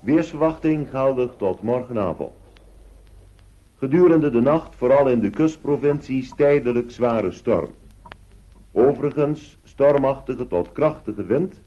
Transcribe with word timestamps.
Weersverwachting 0.00 0.88
geldig 0.90 1.30
tot 1.36 1.62
morgenavond. 1.62 2.32
Gedurende 3.78 4.30
de 4.30 4.40
nacht 4.40 4.74
vooral 4.76 5.08
in 5.08 5.20
de 5.20 5.30
kustprovincies 5.30 6.32
tijdelijk 6.36 6.90
zware 6.90 7.30
storm. 7.30 7.70
Overigens 8.72 9.58
stormachtige 9.64 10.46
tot 10.46 10.72
krachtige 10.72 11.24
wind, 11.24 11.60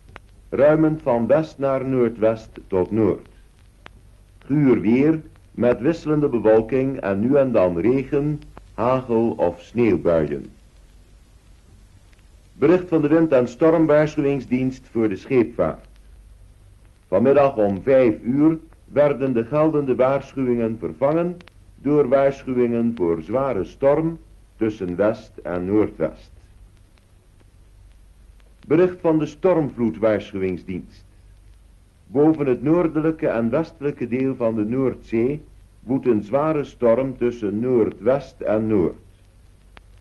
ruimend 0.49 1.01
van 1.01 1.27
west 1.27 1.57
naar 1.57 1.85
noordwest 1.85 2.49
tot 2.67 2.91
noord. 2.91 3.27
Guur 4.45 4.79
weer 4.79 5.21
met 5.51 5.79
wisselende 5.79 6.29
bewolking 6.29 6.99
en 6.99 7.19
nu 7.19 7.35
en 7.35 7.51
dan 7.51 7.79
regen, 7.79 8.41
hagel 8.73 9.33
of 9.37 9.61
sneeuwbuien. 9.61 10.45
Bericht 12.53 12.87
van 12.87 13.01
de 13.01 13.07
wind- 13.07 13.31
en 13.31 13.47
stormwaarschuwingsdienst 13.47 14.87
voor 14.91 15.09
de 15.09 15.15
scheepvaart. 15.15 15.91
Vanmiddag 17.13 17.57
om 17.57 17.81
vijf 17.81 18.21
uur 18.21 18.57
werden 18.85 19.33
de 19.33 19.45
geldende 19.45 19.95
waarschuwingen 19.95 20.77
vervangen 20.79 21.37
door 21.75 22.07
waarschuwingen 22.07 22.93
voor 22.95 23.21
zware 23.21 23.63
storm 23.63 24.19
tussen 24.57 24.95
west 24.95 25.37
en 25.37 25.65
noordwest. 25.65 26.31
Bericht 28.67 28.99
van 28.99 29.19
de 29.19 29.25
stormvloedwaarschuwingsdienst. 29.25 31.05
Boven 32.07 32.45
het 32.45 32.63
noordelijke 32.63 33.27
en 33.27 33.49
westelijke 33.49 34.07
deel 34.07 34.35
van 34.35 34.55
de 34.55 34.65
Noordzee 34.65 35.41
woedt 35.79 36.05
een 36.05 36.23
zware 36.23 36.63
storm 36.63 37.17
tussen 37.17 37.59
noordwest 37.59 38.41
en 38.41 38.67
noord. 38.67 38.95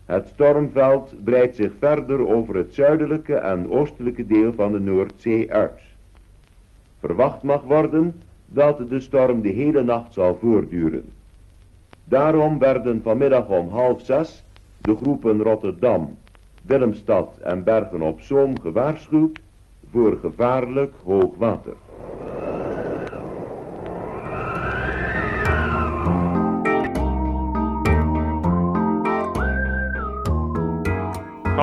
Het 0.05 0.27
stormveld 0.27 1.23
breidt 1.23 1.55
zich 1.55 1.71
verder 1.79 2.27
over 2.27 2.55
het 2.55 2.73
zuidelijke 2.73 3.35
en 3.35 3.71
oostelijke 3.71 4.25
deel 4.25 4.53
van 4.53 4.71
de 4.71 4.79
Noordzee 4.79 5.51
uit. 5.51 5.92
Verwacht 7.03 7.43
mag 7.43 7.61
worden 7.61 8.21
dat 8.45 8.89
de 8.89 8.99
storm 8.99 9.41
de 9.41 9.49
hele 9.49 9.83
nacht 9.83 10.13
zal 10.13 10.37
voortduren. 10.41 11.11
Daarom 12.03 12.59
werden 12.59 13.01
vanmiddag 13.01 13.47
om 13.47 13.69
half 13.69 14.01
zes 14.01 14.43
de 14.77 14.95
groepen 14.95 15.41
Rotterdam, 15.41 16.17
Willemstad 16.61 17.37
en 17.41 17.63
Bergen 17.63 18.01
op 18.01 18.21
Zoom 18.21 18.59
gewaarschuwd 18.59 19.39
voor 19.91 20.17
gevaarlijk 20.21 20.93
hoogwater. 21.03 21.73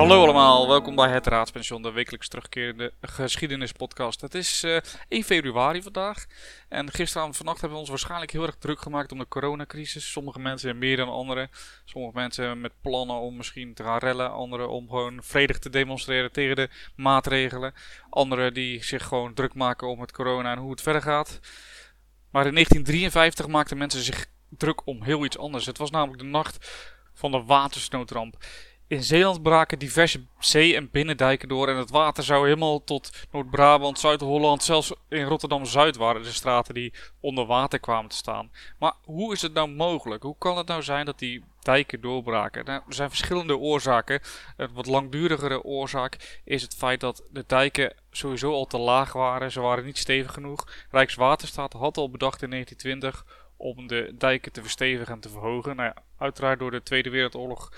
Hallo 0.01 0.23
allemaal, 0.23 0.67
welkom 0.67 0.95
bij 0.95 1.09
het 1.09 1.27
Raadspension, 1.27 1.81
de 1.81 1.91
wekelijks 1.91 2.27
terugkerende 2.27 2.93
geschiedenispodcast. 3.01 4.21
Het 4.21 4.35
is 4.35 4.63
uh, 4.63 4.77
1 5.07 5.23
februari 5.23 5.81
vandaag 5.81 6.25
en 6.69 6.91
gisteren 6.91 7.27
en 7.27 7.33
vannacht 7.33 7.59
hebben 7.59 7.77
we 7.77 7.83
ons 7.83 7.89
waarschijnlijk 7.89 8.31
heel 8.31 8.45
erg 8.45 8.55
druk 8.55 8.81
gemaakt 8.81 9.11
om 9.11 9.17
de 9.17 9.27
coronacrisis. 9.27 10.11
Sommige 10.11 10.39
mensen 10.39 10.77
meer 10.77 10.97
dan 10.97 11.09
anderen, 11.09 11.49
sommige 11.85 12.13
mensen 12.15 12.61
met 12.61 12.71
plannen 12.81 13.15
om 13.15 13.35
misschien 13.35 13.73
te 13.73 13.83
gaan 13.83 13.97
rellen, 13.97 14.31
anderen 14.31 14.69
om 14.69 14.89
gewoon 14.89 15.19
vredig 15.23 15.59
te 15.59 15.69
demonstreren 15.69 16.31
tegen 16.31 16.55
de 16.55 16.69
maatregelen. 16.95 17.73
Anderen 18.09 18.53
die 18.53 18.83
zich 18.83 19.03
gewoon 19.03 19.33
druk 19.33 19.53
maken 19.53 19.87
om 19.87 20.01
het 20.01 20.11
corona 20.11 20.51
en 20.51 20.59
hoe 20.59 20.71
het 20.71 20.81
verder 20.81 21.01
gaat. 21.01 21.39
Maar 22.31 22.45
in 22.45 22.53
1953 22.53 23.47
maakten 23.47 23.77
mensen 23.77 24.01
zich 24.01 24.25
druk 24.49 24.87
om 24.87 25.03
heel 25.03 25.25
iets 25.25 25.37
anders. 25.37 25.65
Het 25.65 25.77
was 25.77 25.91
namelijk 25.91 26.21
de 26.21 26.29
nacht 26.29 26.69
van 27.13 27.31
de 27.31 27.43
watersnoodramp. 27.43 28.37
In 28.91 29.03
Zeeland 29.03 29.43
braken 29.43 29.79
diverse 29.79 30.25
zee- 30.39 30.75
en 30.75 30.89
binnendijken 30.89 31.47
door 31.47 31.67
en 31.67 31.75
het 31.75 31.89
water 31.89 32.23
zou 32.23 32.43
helemaal 32.43 32.83
tot 32.83 33.27
Noord-Brabant, 33.31 33.99
Zuid-Holland, 33.99 34.63
zelfs 34.63 34.93
in 35.09 35.23
Rotterdam-Zuid 35.23 35.95
waren 35.95 36.23
de 36.23 36.31
straten 36.31 36.73
die 36.73 36.93
onder 37.19 37.45
water 37.45 37.79
kwamen 37.79 38.09
te 38.09 38.15
staan. 38.15 38.51
Maar 38.79 38.93
hoe 39.03 39.33
is 39.33 39.41
het 39.41 39.53
nou 39.53 39.69
mogelijk? 39.69 40.23
Hoe 40.23 40.35
kan 40.37 40.57
het 40.57 40.67
nou 40.67 40.83
zijn 40.83 41.05
dat 41.05 41.19
die 41.19 41.43
dijken 41.61 42.01
doorbraken? 42.01 42.65
Nou, 42.65 42.81
er 42.87 42.93
zijn 42.93 43.09
verschillende 43.09 43.57
oorzaken. 43.57 44.21
Een 44.57 44.73
wat 44.73 44.85
langdurigere 44.85 45.63
oorzaak 45.63 46.41
is 46.43 46.61
het 46.61 46.75
feit 46.75 46.99
dat 46.99 47.23
de 47.29 47.43
dijken 47.47 47.93
sowieso 48.11 48.53
al 48.53 48.65
te 48.65 48.77
laag 48.77 49.13
waren. 49.13 49.51
Ze 49.51 49.61
waren 49.61 49.85
niet 49.85 49.97
stevig 49.97 50.33
genoeg. 50.33 50.67
Rijkswaterstaat 50.89 51.73
had 51.73 51.97
al 51.97 52.09
bedacht 52.09 52.41
in 52.41 52.49
1920 52.49 53.25
om 53.57 53.87
de 53.87 54.15
dijken 54.17 54.51
te 54.51 54.61
verstevigen 54.61 55.13
en 55.13 55.19
te 55.19 55.29
verhogen. 55.29 55.75
Nou 55.75 55.93
uiteraard 56.17 56.59
door 56.59 56.71
de 56.71 56.83
Tweede 56.83 57.09
Wereldoorlog 57.09 57.71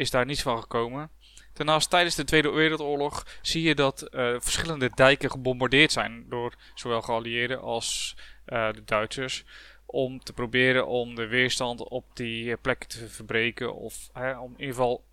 is 0.00 0.10
daar 0.10 0.26
niets 0.26 0.42
van 0.42 0.60
gekomen. 0.60 1.10
Daarnaast 1.52 1.90
tijdens 1.90 2.14
de 2.14 2.24
Tweede 2.24 2.50
Wereldoorlog 2.50 3.26
zie 3.42 3.62
je 3.62 3.74
dat 3.74 4.08
uh, 4.10 4.34
verschillende 4.38 4.90
dijken 4.94 5.30
gebombardeerd 5.30 5.92
zijn 5.92 6.26
door 6.28 6.54
zowel 6.74 7.02
geallieerden 7.02 7.60
als 7.60 8.16
uh, 8.46 8.72
de 8.72 8.84
Duitsers. 8.84 9.44
Om 9.86 10.20
te 10.20 10.32
proberen 10.32 10.86
om 10.86 11.14
de 11.14 11.26
weerstand 11.26 11.88
op 11.88 12.04
die 12.14 12.56
plekken 12.56 12.88
te 12.88 13.08
verbreken 13.08 13.74
of 13.74 14.10
uh, 14.16 14.42
om 14.42 14.52
in 14.52 14.60
ieder 14.60 14.74
geval 14.74 15.04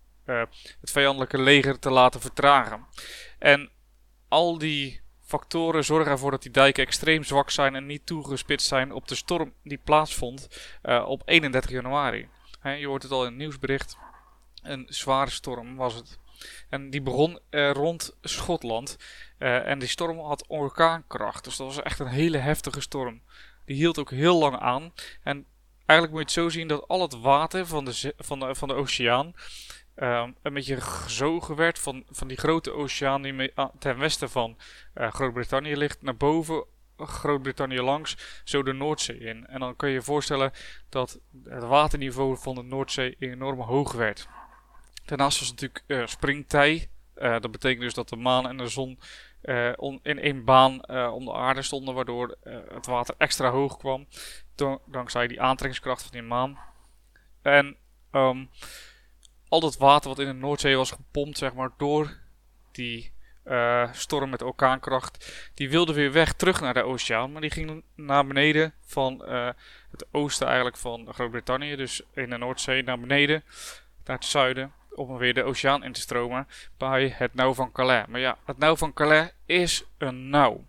het 0.80 0.90
vijandelijke 0.90 1.40
leger 1.40 1.78
te 1.78 1.90
laten 1.90 2.20
vertragen. 2.20 2.86
En 3.38 3.70
al 4.28 4.58
die 4.58 5.00
factoren 5.20 5.84
zorgen 5.84 6.10
ervoor 6.10 6.30
dat 6.30 6.42
die 6.42 6.50
dijken 6.50 6.86
extreem 6.86 7.24
zwak 7.24 7.50
zijn 7.50 7.74
en 7.74 7.86
niet 7.86 8.06
toegespitst 8.06 8.66
zijn 8.66 8.92
op 8.92 9.08
de 9.08 9.14
storm 9.14 9.52
die 9.62 9.80
plaatsvond 9.84 10.48
op 11.04 11.22
31 11.24 11.70
januari. 11.70 12.28
je 12.62 12.86
hoort 12.86 13.02
het 13.02 13.12
al 13.12 13.24
in 13.24 13.28
het 13.28 13.38
nieuwsbericht. 13.38 13.96
Een 14.68 14.86
zware 14.88 15.30
storm 15.30 15.76
was 15.76 15.94
het. 15.94 16.18
En 16.68 16.90
die 16.90 17.02
begon 17.02 17.38
uh, 17.50 17.70
rond 17.70 18.16
Schotland. 18.20 18.96
Uh, 19.38 19.66
en 19.66 19.78
die 19.78 19.88
storm 19.88 20.18
had 20.18 20.44
orkaankracht. 20.46 21.44
Dus 21.44 21.56
dat 21.56 21.66
was 21.66 21.82
echt 21.82 21.98
een 21.98 22.06
hele 22.06 22.38
heftige 22.38 22.80
storm. 22.80 23.20
Die 23.64 23.76
hield 23.76 23.98
ook 23.98 24.10
heel 24.10 24.38
lang 24.38 24.58
aan. 24.58 24.92
En 25.22 25.46
eigenlijk 25.86 26.10
moet 26.10 26.32
je 26.32 26.40
het 26.40 26.44
zo 26.44 26.58
zien 26.58 26.68
dat 26.68 26.88
al 26.88 27.02
het 27.02 27.20
water 27.20 27.66
van 27.66 27.84
de, 27.84 28.14
van 28.16 28.38
de, 28.38 28.54
van 28.54 28.68
de 28.68 28.74
oceaan. 28.74 29.32
Uh, 29.96 30.28
een 30.42 30.54
beetje 30.54 30.80
gezogen 30.80 31.56
werd 31.56 31.78
van, 31.78 32.04
van 32.10 32.28
die 32.28 32.36
grote 32.36 32.72
oceaan 32.72 33.22
die 33.22 33.32
mee, 33.32 33.52
ten 33.78 33.98
westen 33.98 34.30
van 34.30 34.56
Groot-Brittannië 34.94 35.76
ligt. 35.76 36.02
Naar 36.02 36.16
boven 36.16 36.64
Groot-Brittannië 36.96 37.80
langs, 37.80 38.16
zo 38.44 38.62
de 38.62 38.72
Noordzee 38.72 39.18
in. 39.18 39.46
En 39.46 39.60
dan 39.60 39.76
kun 39.76 39.88
je 39.88 39.94
je 39.94 40.02
voorstellen 40.02 40.52
dat 40.88 41.20
het 41.44 41.64
waterniveau 41.64 42.36
van 42.38 42.54
de 42.54 42.62
Noordzee 42.62 43.16
enorm 43.18 43.60
hoog 43.60 43.92
werd. 43.92 44.28
Daarnaast 45.08 45.38
was 45.38 45.50
natuurlijk 45.50 45.84
uh, 45.86 46.06
springtij. 46.06 46.88
Uh, 47.16 47.40
dat 47.40 47.50
betekent 47.50 47.80
dus 47.80 47.94
dat 47.94 48.08
de 48.08 48.16
maan 48.16 48.48
en 48.48 48.56
de 48.56 48.68
zon 48.68 48.98
on, 49.76 50.00
in 50.02 50.18
één 50.18 50.44
baan 50.44 50.88
om 51.10 51.24
de 51.24 51.32
aarde 51.32 51.62
stonden, 51.62 51.94
waardoor 51.94 52.36
het 52.74 52.86
water 52.86 53.14
extra 53.18 53.50
hoog 53.50 53.76
kwam. 53.76 54.06
dankzij 54.84 55.26
die 55.26 55.40
aantrekkingskracht 55.40 56.02
van 56.02 56.10
die 56.10 56.22
maan. 56.22 56.58
En 57.42 57.76
um, 58.12 58.50
al 59.48 59.60
dat 59.60 59.76
water 59.76 60.08
wat 60.08 60.18
in 60.18 60.26
de 60.26 60.32
Noordzee 60.32 60.76
was 60.76 60.90
gepompt, 60.90 61.38
zeg 61.38 61.54
maar, 61.54 61.70
door 61.76 62.16
die 62.72 63.12
storm 63.92 64.30
met 64.30 64.42
orkaankracht, 64.42 65.50
die 65.54 65.70
wilde 65.70 65.92
weer 65.92 66.12
weg 66.12 66.32
terug 66.32 66.60
naar 66.60 66.74
de 66.74 66.82
oceaan. 66.82 67.32
Maar 67.32 67.40
die 67.40 67.50
ging 67.50 67.82
naar 67.94 68.26
beneden 68.26 68.74
van 68.80 69.22
het 69.90 70.06
oosten 70.10 70.46
eigenlijk 70.46 70.76
van 70.76 71.14
Groot-Brittannië, 71.14 71.76
dus 71.76 72.02
in 72.14 72.30
de 72.30 72.38
Noordzee 72.38 72.82
naar 72.82 73.00
beneden, 73.00 73.44
naar 74.04 74.16
het 74.16 74.24
zuiden 74.24 74.72
om 74.98 75.16
weer 75.16 75.34
de 75.34 75.42
oceaan 75.42 75.84
in 75.84 75.92
te 75.92 76.00
stromen 76.00 76.48
bij 76.76 77.14
het 77.16 77.34
nauw 77.34 77.54
van 77.54 77.72
Calais. 77.72 78.06
Maar 78.08 78.20
ja, 78.20 78.38
het 78.44 78.58
nauw 78.58 78.76
van 78.76 78.92
Calais 78.92 79.30
is 79.46 79.84
een 79.98 80.28
nauw. 80.28 80.64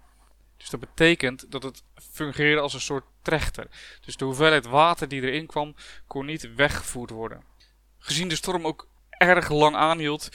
Dus 0.57 0.69
dat 0.69 0.79
betekent 0.79 1.51
dat 1.51 1.63
het 1.63 1.83
fungeerde 1.95 2.61
als 2.61 2.73
een 2.73 2.81
soort 2.81 3.05
trechter. 3.21 3.67
Dus 4.05 4.17
de 4.17 4.25
hoeveelheid 4.25 4.65
water 4.65 5.07
die 5.07 5.21
erin 5.21 5.45
kwam, 5.45 5.75
kon 6.07 6.25
niet 6.25 6.55
weggevoerd 6.55 7.09
worden. 7.09 7.43
Gezien 7.97 8.27
de 8.27 8.35
storm 8.35 8.65
ook 8.65 8.87
erg 9.09 9.49
lang 9.49 9.75
aanhield, 9.75 10.29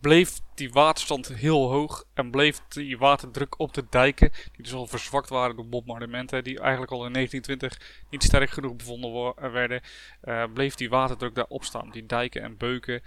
bleef 0.00 0.40
die 0.54 0.72
waterstand 0.72 1.28
heel 1.28 1.70
hoog 1.70 2.04
en 2.14 2.30
bleef 2.30 2.60
die 2.68 2.98
waterdruk 2.98 3.58
op 3.58 3.74
de 3.74 3.84
dijken, 3.90 4.30
die 4.52 4.64
dus 4.64 4.72
al 4.72 4.86
verzwakt 4.86 5.28
waren 5.28 5.56
door 5.56 5.68
bombardementen, 5.68 6.44
die 6.44 6.60
eigenlijk 6.60 6.92
al 6.92 7.06
in 7.06 7.12
1920 7.12 8.04
niet 8.10 8.22
sterk 8.22 8.50
genoeg 8.50 8.76
bevonden 8.76 9.52
werden, 9.52 9.80
uh, 10.24 10.44
bleef 10.54 10.74
die 10.74 10.88
waterdruk 10.88 11.34
daar 11.34 11.46
opstaan. 11.48 11.90
Die 11.90 12.06
dijken 12.06 12.42
en 12.42 12.56
beuken, 12.56 13.02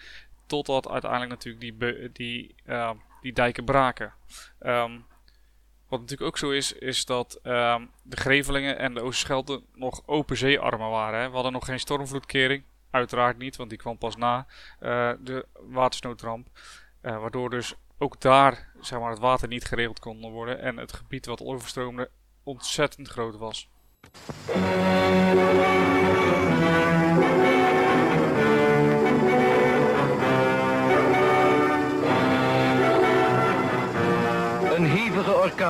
totdat 0.45 0.89
uiteindelijk 0.89 1.31
natuurlijk 1.31 1.79
die, 1.79 2.11
die, 2.11 2.55
uh, 2.65 2.91
die 3.21 3.33
dijken 3.33 3.65
braken. 3.65 4.13
Um, 4.59 5.05
wat 5.87 5.99
natuurlijk 5.99 6.29
ook 6.29 6.37
zo 6.37 6.49
is, 6.49 6.73
is 6.73 7.05
dat 7.05 7.39
um, 7.43 7.89
de 8.03 8.17
Grevelingen 8.17 8.77
en 8.77 8.93
de 8.93 9.01
Oosterschelde 9.01 9.61
nog 9.73 10.01
open 10.05 10.37
zeearmen 10.37 10.89
waren. 10.89 11.19
Hè. 11.19 11.27
We 11.27 11.33
hadden 11.33 11.51
nog 11.51 11.65
geen 11.65 11.79
stormvloedkering. 11.79 12.63
Uiteraard 12.91 13.37
niet, 13.37 13.55
want 13.55 13.69
die 13.69 13.79
kwam 13.79 13.97
pas 13.97 14.15
na 14.15 14.45
uh, 14.81 15.11
de 15.19 15.45
watersnoodramp. 15.53 16.47
Uh, 17.01 17.19
waardoor 17.19 17.49
dus 17.49 17.75
ook 17.97 18.21
daar 18.21 18.69
zeg 18.81 18.99
maar, 18.99 19.09
het 19.09 19.19
water 19.19 19.47
niet 19.47 19.65
geregeld 19.65 19.99
kon 19.99 20.31
worden. 20.31 20.59
En 20.59 20.77
het 20.77 20.93
gebied 20.93 21.25
wat 21.25 21.41
overstroomde 21.41 22.09
ontzettend 22.43 23.07
groot 23.07 23.37
was. 23.37 23.69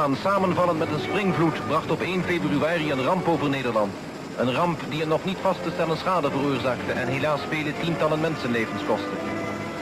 Orkaan 0.06 0.32
samenvallend 0.32 0.80
met 0.80 0.92
een 0.92 1.00
springvloed 1.00 1.68
bracht 1.68 1.92
op 1.92 2.02
1 2.02 2.24
februari 2.24 2.92
een 2.92 3.04
ramp 3.04 3.28
over 3.28 3.50
Nederland. 3.50 3.94
Een 4.38 4.54
ramp 4.54 4.80
die 4.90 5.02
een 5.02 5.08
nog 5.08 5.26
niet 5.26 5.38
vast 5.42 5.64
te 5.64 5.72
stellen 5.74 5.98
schade 5.98 6.32
veroorzaakte 6.32 6.92
en 6.92 7.08
helaas 7.08 7.42
vele 7.50 7.74
tientallen 7.82 8.20
mensenlevens 8.20 8.86
kostte. 8.86 9.10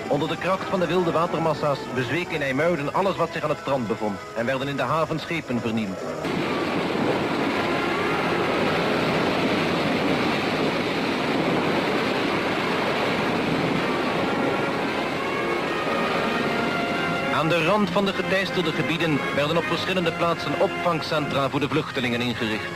Onder 0.07 0.27
de 0.27 0.37
kracht 0.37 0.69
van 0.69 0.79
de 0.79 0.87
wilde 0.87 1.11
watermassa's 1.11 1.79
bezweek 1.95 2.29
in 2.29 2.41
IJmuiden 2.41 2.93
alles 2.93 3.15
wat 3.15 3.29
zich 3.31 3.43
aan 3.43 3.49
het 3.49 3.59
strand 3.59 3.87
bevond 3.87 4.19
en 4.35 4.45
werden 4.45 4.67
in 4.67 4.75
de 4.75 4.81
haven 4.81 5.19
schepen 5.19 5.59
vernield. 5.59 5.97
Aan 17.43 17.49
de 17.49 17.65
rand 17.65 17.89
van 17.89 18.05
de 18.05 18.13
geteisterde 18.13 18.71
gebieden 18.71 19.19
werden 19.35 19.57
op 19.57 19.63
verschillende 19.63 20.11
plaatsen 20.11 20.59
opvangcentra 20.59 21.49
voor 21.49 21.59
de 21.59 21.67
vluchtelingen 21.67 22.21
ingericht. 22.21 22.69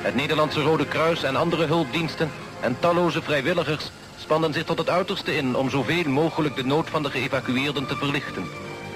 Het 0.00 0.14
Nederlandse 0.14 0.62
Rode 0.62 0.86
Kruis 0.86 1.22
en 1.22 1.36
andere 1.36 1.66
hulpdiensten 1.66 2.30
en 2.60 2.76
talloze 2.78 3.22
vrijwilligers 3.22 3.90
spanden 4.18 4.52
zich 4.52 4.64
tot 4.64 4.78
het 4.78 4.88
uiterste 4.88 5.36
in 5.36 5.56
om 5.56 5.70
zoveel 5.70 6.08
mogelijk 6.08 6.56
de 6.56 6.64
nood 6.64 6.90
van 6.90 7.02
de 7.02 7.10
geëvacueerden 7.10 7.86
te 7.86 7.96
verlichten. 7.96 8.44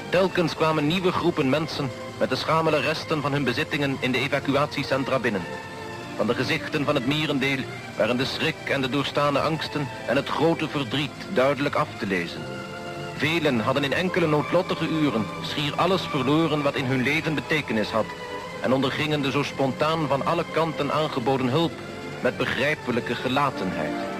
Telkens 0.08 0.54
kwamen 0.54 0.86
nieuwe 0.86 1.12
groepen 1.12 1.48
mensen 1.48 1.90
met 2.18 2.28
de 2.28 2.36
schamele 2.36 2.80
resten 2.80 3.22
van 3.22 3.32
hun 3.32 3.44
bezittingen 3.44 3.96
in 4.00 4.12
de 4.12 4.18
evacuatiecentra 4.18 5.18
binnen. 5.18 5.42
Van 6.16 6.26
de 6.26 6.34
gezichten 6.34 6.84
van 6.84 6.94
het 6.94 7.06
merendeel 7.06 7.58
waren 7.96 8.16
de 8.16 8.24
schrik 8.24 8.68
en 8.68 8.80
de 8.80 8.90
doorstane 8.90 9.40
angsten 9.40 9.88
en 10.06 10.16
het 10.16 10.28
grote 10.28 10.68
verdriet 10.68 11.26
duidelijk 11.34 11.74
af 11.74 11.88
te 11.98 12.06
lezen. 12.06 12.65
Velen 13.16 13.60
hadden 13.60 13.84
in 13.84 13.92
enkele 13.92 14.26
noodlottige 14.26 14.88
uren 14.88 15.24
schier 15.42 15.74
alles 15.74 16.02
verloren 16.02 16.62
wat 16.62 16.74
in 16.74 16.84
hun 16.84 17.02
leven 17.02 17.34
betekenis 17.34 17.90
had 17.90 18.06
en 18.62 18.72
ondergingen 18.72 19.22
de 19.22 19.30
zo 19.30 19.42
spontaan 19.42 20.08
van 20.08 20.26
alle 20.26 20.44
kanten 20.52 20.92
aangeboden 20.92 21.48
hulp 21.48 21.72
met 22.22 22.36
begrijpelijke 22.36 23.14
gelatenheid. 23.14 24.14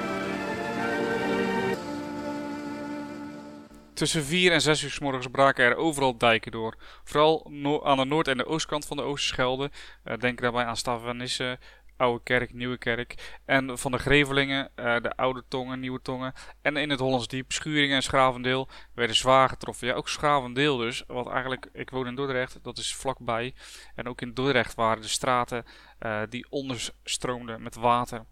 Tussen 3.95 4.25
4 4.25 4.53
en 4.53 4.61
6 4.61 4.83
uur 4.83 4.91
s 4.91 4.99
morgens 4.99 5.27
braken 5.27 5.65
er 5.65 5.77
overal 5.77 6.19
dijken 6.19 6.53
door. 6.53 6.75
Vooral 7.05 7.51
aan 7.85 7.97
de 7.97 8.05
noord- 8.05 8.29
en 8.29 8.37
de 8.37 8.47
oostkant 8.47 8.87
van 8.87 8.97
de 8.97 9.03
Oosterschelde. 9.03 9.71
Uh, 10.05 10.17
denk 10.19 10.41
daarbij 10.41 10.65
aan 10.65 10.77
Stavanisse, 10.77 11.59
Oude 11.97 12.23
Kerk, 12.23 12.53
Nieuwe 12.53 12.79
Kerk. 12.79 13.39
En 13.45 13.79
van 13.79 13.93
de 13.93 13.99
Grevelingen, 13.99 14.71
uh, 14.77 15.01
de 15.01 15.17
Oude 15.17 15.45
Tongen, 15.49 15.81
Nieuwe 15.81 16.03
Tongen. 16.03 16.33
En 16.63 16.77
in 16.77 16.91
het 16.91 17.01
Hollands 17.01 17.29
Diep, 17.29 17.53
Schuringen 17.53 17.97
en 17.97 18.03
Schravendeel 18.03 18.69
werden 18.95 19.17
zwaar 19.17 19.49
getroffen. 19.49 19.87
Ja, 19.87 19.95
ook 19.95 20.09
Schravendeel 20.09 20.77
dus. 20.77 21.05
Wat 21.07 21.29
eigenlijk, 21.29 21.69
ik 21.73 21.91
woon 21.91 22.07
in 22.07 22.15
Dordrecht, 22.15 22.59
dat 22.63 22.79
is 22.79 22.95
vlakbij. 22.95 23.55
En 23.95 24.09
ook 24.09 24.21
in 24.21 24.35
Dordrecht 24.35 24.75
waren 24.75 25.03
de 25.03 25.09
straten 25.09 25.65
uh, 26.01 26.23
die 26.29 26.47
onderstroomden 26.51 27.63
met 27.63 27.75
water. 27.75 28.25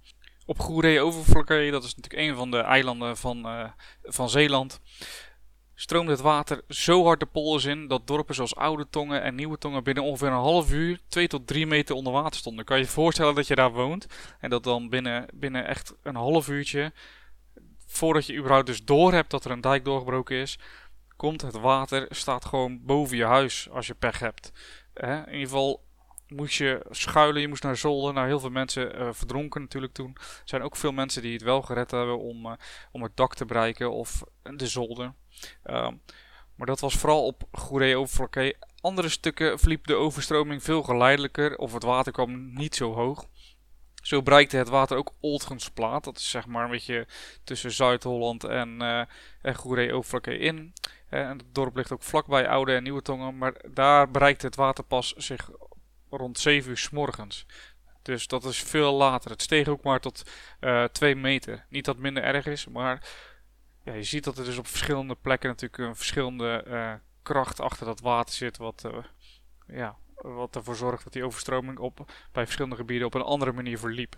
Op 0.47 0.59
Goeree 0.59 1.01
Overvlakke, 1.01 1.69
dat 1.71 1.85
is 1.85 1.95
natuurlijk 1.95 2.29
een 2.29 2.37
van 2.37 2.51
de 2.51 2.59
eilanden 2.59 3.17
van, 3.17 3.47
uh, 3.47 3.69
van 4.03 4.29
Zeeland 4.29 4.81
stroomde 5.75 6.11
het 6.13 6.21
water 6.21 6.63
zo 6.69 7.05
hard 7.05 7.21
de 7.21 7.27
polders 7.27 7.65
in 7.65 7.87
dat 7.87 8.07
dorpen 8.07 8.35
zoals 8.35 8.57
Oude 8.57 8.87
Tongen 8.91 9.23
en 9.23 9.35
Nieuwe 9.35 9.59
Tongen 9.59 9.85
binnen 9.85 10.05
ongeveer 10.05 10.29
een 10.29 10.35
half 10.35 10.73
uur 10.73 11.01
2 11.09 11.27
tot 11.27 11.47
3 11.47 11.67
meter 11.67 11.95
onder 11.95 12.13
water 12.13 12.39
stonden. 12.41 12.65
Kan 12.65 12.77
je 12.77 12.83
je 12.83 12.89
voorstellen 12.89 13.35
dat 13.35 13.47
je 13.47 13.55
daar 13.55 13.73
woont 13.73 14.07
en 14.41 14.51
dat 14.51 14.65
dan 14.65 14.89
binnen, 14.89 15.27
binnen 15.35 15.67
echt 15.67 15.95
een 16.03 16.17
half 16.17 16.49
uurtje, 16.49 16.93
voordat 17.87 18.27
je 18.27 18.37
überhaupt 18.37 18.67
dus 18.67 18.85
door 18.85 19.13
hebt 19.13 19.31
dat 19.31 19.45
er 19.45 19.51
een 19.51 19.61
dijk 19.61 19.85
doorgebroken 19.85 20.37
is, 20.37 20.59
komt 21.17 21.43
het 21.43 21.61
water, 21.61 22.07
staat 22.11 22.45
gewoon 22.45 22.85
boven 22.85 23.17
je 23.17 23.25
huis 23.25 23.69
als 23.71 23.87
je 23.87 23.95
pech 23.95 24.19
hebt. 24.19 24.53
in 24.95 25.25
ieder 25.27 25.49
geval 25.49 25.85
moest 26.29 26.55
je 26.55 26.87
schuilen, 26.91 27.41
je 27.41 27.49
moest 27.49 27.63
naar 27.63 27.77
zolder. 27.77 28.13
Nou, 28.13 28.27
heel 28.27 28.41
veel 28.41 28.51
mensen 28.51 29.01
uh, 29.01 29.09
verdronken 29.13 29.61
natuurlijk 29.61 29.93
toen. 29.93 30.13
Er 30.15 30.43
zijn 30.45 30.63
ook 30.63 30.77
veel 30.77 30.93
mensen 30.93 31.23
die 31.23 31.33
het 31.33 31.43
wel 31.43 31.63
gered 31.63 31.91
hebben 31.91 32.19
om, 32.19 32.47
uh, 32.47 32.53
om 32.93 33.03
het 33.03 33.17
dak 33.17 33.35
te 33.35 33.45
bereiken 33.45 33.93
of 33.93 34.23
de 34.43 34.67
zolder. 34.67 35.15
Um, 35.65 36.01
maar 36.55 36.67
dat 36.67 36.81
was 36.81 36.95
vooral 36.95 37.27
op 37.27 37.43
Goeree 37.53 37.97
Overflakkee. 37.97 38.57
Andere 38.81 39.09
stukken 39.09 39.59
verliep 39.59 39.87
de 39.87 39.95
overstroming 39.95 40.63
veel 40.63 40.83
geleidelijker 40.83 41.57
of 41.57 41.73
het 41.73 41.83
water 41.83 42.13
kwam 42.13 42.55
niet 42.55 42.75
zo 42.75 42.93
hoog. 42.93 43.27
Zo 44.03 44.23
bereikte 44.23 44.57
het 44.57 44.69
water 44.69 44.97
ook 44.97 45.13
Oldgensplaat. 45.21 46.05
Dat 46.05 46.17
is 46.17 46.31
zeg 46.31 46.47
maar 46.47 46.65
een 46.65 46.71
beetje 46.71 47.07
tussen 47.45 47.73
Zuid-Holland 47.73 48.45
en, 48.45 48.83
uh, 48.83 49.03
en 49.43 49.55
Goeree 49.55 49.93
Overflakkee 49.93 50.39
in. 50.39 50.73
en 51.09 51.29
het 51.29 51.55
dorp 51.55 51.77
ligt 51.77 51.93
ook 51.93 52.03
vlakbij 52.03 52.49
Oude 52.49 52.75
en 52.75 52.83
Nieuwe 52.83 53.03
Tongen. 53.03 53.39
Maar 53.39 53.55
daar 53.71 54.11
bereikte 54.11 54.47
het 54.47 54.57
water 54.57 54.85
pas 54.85 55.13
zich 55.13 55.51
rond 56.17 56.39
7 56.39 56.71
uur 56.71 56.77
s 56.77 56.91
morgens. 56.91 57.47
Dus 58.03 58.27
dat 58.27 58.45
is 58.45 58.59
veel 58.59 58.93
later. 58.93 59.31
Het 59.31 59.43
steeg 59.43 59.69
ook 59.69 59.83
maar 59.83 60.01
tot 60.01 60.31
uh, 60.61 60.83
eh, 60.83 60.91
2 60.91 61.17
meter. 61.17 61.67
Niet 61.69 61.85
dat 61.85 61.95
het 61.95 62.05
minder 62.05 62.23
erg 62.23 62.47
is, 62.47 62.67
maar 62.67 63.09
ja, 63.85 63.93
je 63.93 64.03
ziet 64.03 64.25
dat 64.25 64.39
er 64.39 64.45
dus 64.45 64.59
op 64.59 64.67
verschillende 64.67 65.15
plekken 65.15 65.49
natuurlijk 65.49 65.83
een 65.83 65.97
verschillende 65.97 66.65
uh, 66.67 66.93
kracht 67.23 67.61
achter 67.61 67.87
dat 67.87 68.01
water 68.01 68.35
zit. 68.35 68.57
Wat, 68.57 68.85
uh, 68.87 69.05
ja, 69.67 69.97
wat 70.15 70.57
ervoor 70.57 70.77
zorgt 70.77 71.05
dat 71.05 71.13
die 71.13 71.25
overstroming 71.25 71.79
op, 71.79 72.13
bij 72.33 72.45
verschillende 72.45 72.77
gebieden 72.77 73.07
op 73.07 73.15
een 73.15 73.23
andere 73.23 73.53
manier 73.53 73.79
verliep. 73.79 74.17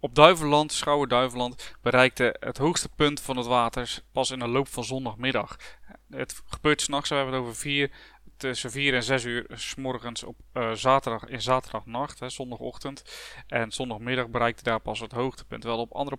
Op 0.00 0.14
Duiveland, 0.14 0.72
Schouwen-Duiveland, 0.72 1.74
bereikte 1.82 2.36
het 2.40 2.58
hoogste 2.58 2.88
punt 2.88 3.20
van 3.20 3.36
het 3.36 3.46
water 3.46 4.02
pas 4.12 4.30
in 4.30 4.38
de 4.38 4.48
loop 4.48 4.68
van 4.68 4.84
zondagmiddag. 4.84 5.56
Het 6.10 6.42
gebeurt 6.46 6.80
s'nachts, 6.80 7.08
we 7.08 7.14
hebben 7.14 7.34
het 7.34 7.42
over 7.42 7.56
4 7.56 7.90
tussen 8.36 8.70
4 8.70 8.94
en 8.94 9.02
6 9.02 9.24
uur 9.24 9.46
s 9.48 9.74
morgens 9.74 10.24
op 10.24 10.36
uh, 10.52 10.72
zaterdag, 10.72 11.24
in 11.24 11.42
zaterdagnacht, 11.42 12.20
hè, 12.20 12.28
zondagochtend. 12.28 13.04
En 13.46 13.72
zondagmiddag 13.72 14.28
bereikte 14.28 14.62
daar 14.62 14.80
pas 14.80 15.00
het 15.00 15.12
hoogtepunt. 15.12 15.60
Terwijl 15.60 15.82
op 15.82 15.92
andere 15.92 16.18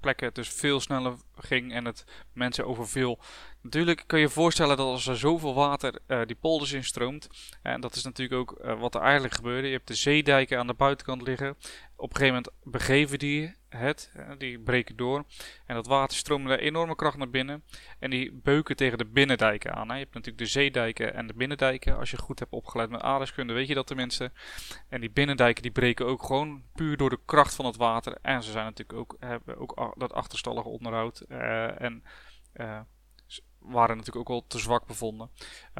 plekken 0.00 0.26
het 0.26 0.34
dus 0.34 0.48
veel 0.48 0.80
sneller 0.80 1.14
ging 1.34 1.72
en 1.72 1.84
het 1.84 2.04
mensen 2.32 2.66
overviel. 2.66 3.18
Natuurlijk 3.62 4.04
kun 4.06 4.18
je 4.18 4.24
je 4.24 4.30
voorstellen 4.30 4.76
dat 4.76 4.86
als 4.86 5.06
er 5.06 5.18
zoveel 5.18 5.54
water 5.54 5.98
uh, 6.06 6.20
die 6.26 6.36
polders 6.36 6.72
instroomt, 6.72 7.28
en 7.62 7.80
dat 7.80 7.94
is 7.94 8.04
natuurlijk 8.04 8.40
ook 8.40 8.60
uh, 8.64 8.80
wat 8.80 8.94
er 8.94 9.00
eigenlijk 9.00 9.34
gebeurde. 9.34 9.66
Je 9.66 9.74
hebt 9.74 9.88
de 9.88 9.94
zeedijken 9.94 10.58
aan 10.58 10.66
de 10.66 10.74
buitenkant 10.74 11.22
liggen. 11.22 11.56
Op 11.96 12.10
een 12.10 12.16
gegeven 12.16 12.34
moment 12.34 12.52
begeven 12.62 13.18
die 13.18 13.54
het, 13.76 14.12
die 14.38 14.58
breken 14.58 14.96
door. 14.96 15.24
En 15.66 15.74
dat 15.74 15.86
water 15.86 16.16
stroomt 16.16 16.44
met 16.44 16.60
enorme 16.60 16.94
kracht 16.94 17.16
naar 17.16 17.30
binnen. 17.30 17.62
En 17.98 18.10
die 18.10 18.32
beuken 18.32 18.76
tegen 18.76 18.98
de 18.98 19.04
binnendijken 19.04 19.74
aan. 19.74 19.88
Hè. 19.88 19.94
Je 19.94 20.00
hebt 20.00 20.14
natuurlijk 20.14 20.44
de 20.44 20.50
zeedijken 20.50 21.14
en 21.14 21.26
de 21.26 21.34
binnendijken. 21.34 21.98
Als 21.98 22.10
je 22.10 22.18
goed 22.18 22.38
hebt 22.38 22.52
opgeleid 22.52 22.90
met 22.90 23.00
aardrijkskunde 23.00 23.52
weet 23.52 23.68
je 23.68 23.74
dat 23.74 23.86
tenminste. 23.86 24.32
En 24.88 25.00
die 25.00 25.10
binnendijken 25.10 25.62
die 25.62 25.70
breken 25.70 26.06
ook 26.06 26.22
gewoon 26.22 26.62
puur 26.74 26.96
door 26.96 27.10
de 27.10 27.20
kracht 27.24 27.54
van 27.54 27.64
het 27.64 27.76
water. 27.76 28.18
En 28.22 28.42
ze 28.42 28.50
zijn 28.50 28.64
natuurlijk 28.64 28.98
ook, 28.98 29.16
hebben 29.20 29.58
ook 29.58 29.94
dat 29.98 30.12
achterstallige 30.12 30.68
onderhoud. 30.68 31.24
Uh, 31.28 31.80
en 31.80 32.04
uh, 32.54 32.80
waren 33.58 33.96
natuurlijk 33.96 34.30
ook 34.30 34.36
al 34.36 34.46
te 34.46 34.58
zwak 34.58 34.86
bevonden. 34.86 35.30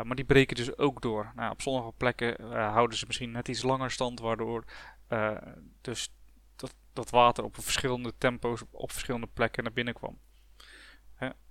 Maar 0.04 0.16
die 0.16 0.24
breken 0.24 0.56
dus 0.56 0.78
ook 0.78 1.02
door. 1.02 1.32
Nou, 1.36 1.50
op 1.50 1.60
sommige 1.60 1.92
plekken 1.96 2.52
houden 2.52 2.98
ze 2.98 3.04
misschien 3.06 3.30
net 3.30 3.48
iets 3.48 3.62
langer 3.62 3.90
stand, 3.90 4.20
waardoor 4.20 4.64
dus 5.80 6.15
dat, 6.96 7.10
water 7.10 7.44
op 7.44 7.56
verschillende 7.60 8.12
tempo's 8.18 8.62
op 8.70 8.92
verschillende 8.92 9.28
plekken 9.34 9.62
naar 9.62 9.72
binnen 9.72 9.94
kwam. 9.94 10.18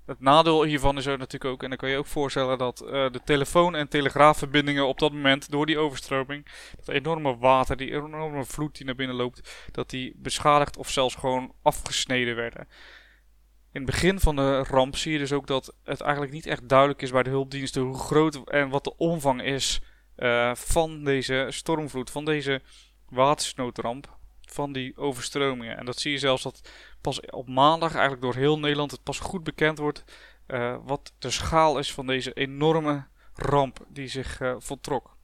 Het 0.06 0.20
nadeel 0.20 0.64
hiervan 0.64 0.98
is 0.98 1.06
er 1.06 1.18
natuurlijk 1.18 1.54
ook, 1.54 1.64
en 1.64 1.70
dan 1.70 1.78
kan 1.78 1.90
je 1.90 1.98
ook 1.98 2.06
voorstellen 2.06 2.58
dat 2.58 2.78
de 2.78 3.22
telefoon- 3.24 3.76
en 3.76 3.88
telegraafverbindingen 3.88 4.88
op 4.88 5.00
dat 5.00 5.12
moment 5.12 5.52
door 5.52 5.66
die 5.66 5.78
overstroming, 5.78 6.48
dat 6.76 6.88
enorme 6.88 7.38
water, 7.38 7.78
die 7.78 7.92
enorme 7.92 8.46
vloed 8.46 8.76
die 8.76 8.86
naar 8.86 8.96
binnen 8.96 9.16
loopt, 9.16 9.68
dat 9.72 9.90
die 9.90 10.14
beschadigd 10.18 10.78
of 10.78 10.90
zelfs 10.90 11.16
gewoon 11.16 11.54
afgesneden 11.62 12.36
werden 12.36 12.68
in 13.76 13.82
het 13.82 13.92
begin 13.92 14.20
van 14.20 14.36
de 14.36 14.64
ramp 14.64 14.96
zie 14.96 15.12
je 15.12 15.18
dus 15.18 15.32
ook 15.32 15.48
dat 15.48 15.76
het 15.84 16.02
eigenlijk 16.02 16.32
niet 16.32 16.46
echt 16.46 16.70
duidelijk 16.70 17.02
is 17.02 17.12
bij 17.12 17.24
de 17.24 17.30
hulpdiensten 17.30 17.82
hoe 17.82 17.98
groot 17.98 18.50
en 18.50 18.70
wat 18.70 18.84
de 18.84 18.98
omvang 18.98 19.42
is 19.42 19.82
uh, 20.18 20.56
van 20.56 21.04
deze 21.04 21.48
stormvloed, 21.50 22.12
van 22.12 22.26
deze 22.26 22.62
watersnoodramp, 23.10 24.18
van 24.56 24.74
die 24.74 24.98
overstromingen. 24.98 25.78
En 25.78 25.86
dat 25.86 26.00
zie 26.00 26.12
je 26.12 26.18
zelfs 26.18 26.44
dat 26.44 26.70
pas 27.02 27.20
op 27.22 27.48
maandag 27.48 27.92
eigenlijk 27.94 28.22
door 28.22 28.36
heel 28.36 28.60
Nederland 28.60 28.92
het 28.92 29.04
pas 29.04 29.20
goed 29.20 29.44
bekend 29.44 29.78
wordt 29.78 30.04
uh, 30.48 30.78
wat 30.84 31.14
de 31.20 31.32
schaal 31.32 31.80
is 31.80 31.94
van 31.94 32.08
deze 32.08 32.34
enorme 32.34 33.06
ramp 33.34 33.86
die 33.88 34.08
zich 34.08 34.40
uh, 34.40 34.56
voltrok. 34.58 35.18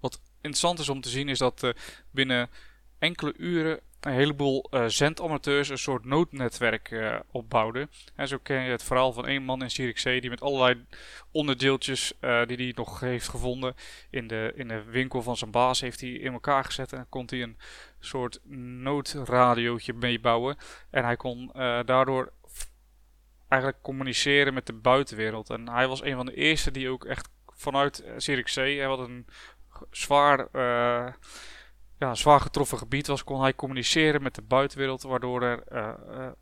Wat 0.00 0.20
interessant 0.34 0.78
is 0.78 0.88
om 0.88 1.00
te 1.00 1.08
zien 1.08 1.28
is 1.28 1.38
dat 1.38 1.72
binnen 2.10 2.50
enkele 2.98 3.34
uren 3.36 3.80
een 4.00 4.12
heleboel 4.12 4.70
zendamateurs 4.86 5.68
een 5.68 5.78
soort 5.78 6.04
noodnetwerk 6.04 7.20
opbouwden. 7.30 7.90
En 8.14 8.28
zo 8.28 8.38
ken 8.42 8.62
je 8.62 8.70
het 8.70 8.82
verhaal 8.82 9.12
van 9.12 9.26
één 9.26 9.42
man 9.42 9.62
in 9.62 9.70
Zierikzee 9.70 10.20
die 10.20 10.30
met 10.30 10.40
allerlei 10.40 10.84
onderdeeltjes 11.30 12.12
die 12.20 12.56
hij 12.56 12.72
nog 12.74 13.00
heeft 13.00 13.28
gevonden 13.28 13.74
in 14.10 14.26
de, 14.26 14.52
in 14.54 14.68
de 14.68 14.82
winkel 14.82 15.22
van 15.22 15.36
zijn 15.36 15.50
baas 15.50 15.80
heeft 15.80 16.00
hij 16.00 16.10
in 16.10 16.32
elkaar 16.32 16.64
gezet. 16.64 16.92
En 16.92 17.06
kon 17.08 17.26
hij 17.26 17.42
een 17.42 17.58
soort 18.06 18.40
noodradiootje 18.82 19.92
meebouwen. 19.92 20.56
En 20.90 21.04
hij 21.04 21.16
kon 21.16 21.50
daardoor 21.84 22.32
eigenlijk 23.48 23.82
communiceren 23.82 24.54
met 24.54 24.66
de 24.66 24.72
buitenwereld. 24.72 25.50
En 25.50 25.68
hij 25.68 25.88
was 25.88 26.02
een 26.02 26.16
van 26.16 26.26
de 26.26 26.34
eerste 26.34 26.70
die 26.70 26.88
ook 26.88 27.04
echt 27.04 27.28
vanuit 27.46 28.04
Zierikzee, 28.16 28.78
hij 28.78 28.86
had 28.86 28.98
een 28.98 29.26
zwaar, 29.90 30.48
ja, 31.98 32.14
zwaar 32.14 32.40
getroffen 32.40 32.78
gebied 32.78 33.06
was, 33.06 33.24
kon 33.24 33.40
hij 33.40 33.54
communiceren 33.54 34.22
met 34.22 34.34
de 34.34 34.42
buitenwereld, 34.42 35.02
waardoor 35.02 35.42
er 35.42 36.34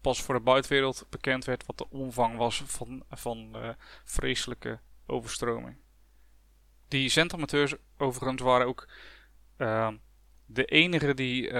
pas 0.00 0.22
voor 0.22 0.34
de 0.34 0.40
buitenwereld 0.40 1.06
bekend 1.10 1.44
werd 1.44 1.66
wat 1.66 1.78
de 1.78 1.90
omvang 1.90 2.36
was 2.36 2.62
van, 2.66 3.04
van 3.10 3.56
vreselijke 4.04 4.80
overstroming. 5.06 5.76
Die 6.88 7.08
zendamateurs 7.08 7.74
overigens 7.96 8.42
waren 8.42 8.66
ook 8.66 8.88
de 10.52 10.64
enige 10.64 11.14
die 11.14 11.52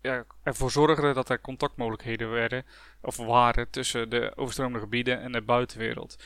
ja, 0.00 0.24
ervoor 0.42 0.70
zorgde 0.70 1.12
dat 1.12 1.28
er 1.28 1.40
contactmogelijkheden 1.40 2.30
werden, 2.30 2.66
of 3.00 3.16
waren 3.16 3.70
tussen 3.70 4.10
de 4.10 4.32
overstroomde 4.36 4.78
gebieden 4.78 5.20
en 5.20 5.32
de 5.32 5.42
buitenwereld. 5.42 6.24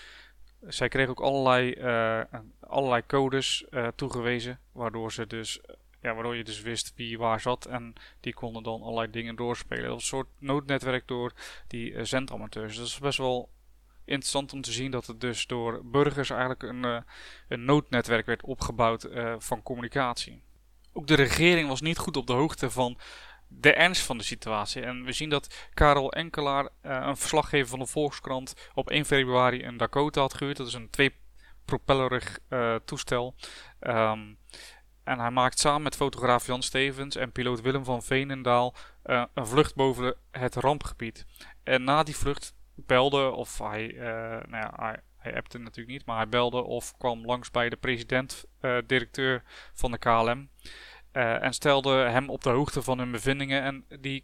Zij 0.66 0.88
kregen 0.88 1.10
ook 1.10 1.20
allerlei, 1.20 1.74
uh, 1.74 2.40
allerlei 2.60 3.06
codes 3.06 3.64
uh, 3.70 3.88
toegewezen, 3.88 4.60
waardoor, 4.72 5.12
ze 5.12 5.26
dus, 5.26 5.60
ja, 6.00 6.14
waardoor 6.14 6.36
je 6.36 6.44
dus 6.44 6.60
wist 6.60 6.92
wie 6.96 7.18
waar 7.18 7.40
zat 7.40 7.66
en 7.66 7.92
die 8.20 8.34
konden 8.34 8.62
dan 8.62 8.82
allerlei 8.82 9.10
dingen 9.10 9.36
doorspelen. 9.36 9.82
Dat 9.82 9.92
was 9.92 10.02
een 10.02 10.08
soort 10.08 10.28
noodnetwerk 10.38 11.08
door 11.08 11.32
die 11.66 11.90
uh, 11.90 12.04
zendamateurs. 12.04 12.76
Dat 12.76 12.86
is 12.86 12.98
best 12.98 13.18
wel 13.18 13.48
interessant 14.04 14.52
om 14.52 14.60
te 14.60 14.72
zien 14.72 14.90
dat 14.90 15.06
het 15.06 15.20
dus 15.20 15.46
door 15.46 15.84
burgers 15.84 16.30
eigenlijk 16.30 16.62
een, 16.62 17.04
een 17.48 17.64
noodnetwerk 17.64 18.26
werd 18.26 18.42
opgebouwd 18.42 19.08
van 19.38 19.62
communicatie. 19.62 20.42
Ook 20.96 21.06
de 21.06 21.14
regering 21.14 21.68
was 21.68 21.80
niet 21.80 21.98
goed 21.98 22.16
op 22.16 22.26
de 22.26 22.32
hoogte 22.32 22.70
van 22.70 22.98
de 23.48 23.72
ernst 23.72 24.02
van 24.02 24.18
de 24.18 24.24
situatie. 24.24 24.82
En 24.82 25.04
we 25.04 25.12
zien 25.12 25.28
dat 25.28 25.68
Karel 25.74 26.12
Enkelaar, 26.12 26.64
uh, 26.64 26.68
een 26.82 27.16
verslaggever 27.16 27.68
van 27.68 27.78
de 27.78 27.86
Volkskrant, 27.86 28.54
op 28.74 28.90
1 28.90 29.04
februari 29.04 29.64
een 29.64 29.76
Dakota 29.76 30.20
had 30.20 30.34
gehuurd. 30.34 30.56
Dat 30.56 30.66
is 30.66 30.74
een 30.74 30.90
twee-propellerig 30.90 32.38
uh, 32.48 32.74
toestel. 32.84 33.34
Um, 33.80 34.38
en 35.04 35.18
hij 35.18 35.30
maakt 35.30 35.58
samen 35.58 35.82
met 35.82 35.96
fotograaf 35.96 36.46
Jan 36.46 36.62
Stevens 36.62 37.16
en 37.16 37.32
piloot 37.32 37.60
Willem 37.60 37.84
van 37.84 38.02
Veenendaal 38.02 38.74
uh, 39.06 39.24
een 39.34 39.46
vlucht 39.46 39.74
boven 39.74 40.16
het 40.30 40.54
rampgebied. 40.54 41.26
En 41.62 41.84
na 41.84 42.02
die 42.02 42.16
vlucht 42.16 42.54
belde, 42.74 43.30
of 43.30 43.58
hij, 43.58 43.94
nou 44.48 44.56
ja, 44.56 44.72
hij, 44.76 45.00
hij 45.24 45.36
appte 45.36 45.58
natuurlijk 45.58 45.96
niet, 45.96 46.06
maar 46.06 46.16
hij 46.16 46.28
belde 46.28 46.62
of 46.62 46.96
kwam 46.96 47.24
langs 47.24 47.50
bij 47.50 47.68
de 47.68 47.76
president-directeur 47.76 49.42
van 49.74 49.90
de 49.90 49.98
KLM. 49.98 50.48
Uh, 51.12 51.42
en 51.42 51.52
stelde 51.52 51.94
hem 51.94 52.30
op 52.30 52.42
de 52.42 52.50
hoogte 52.50 52.82
van 52.82 52.98
hun 52.98 53.10
bevindingen. 53.10 53.62
En 53.62 53.84
die 54.00 54.22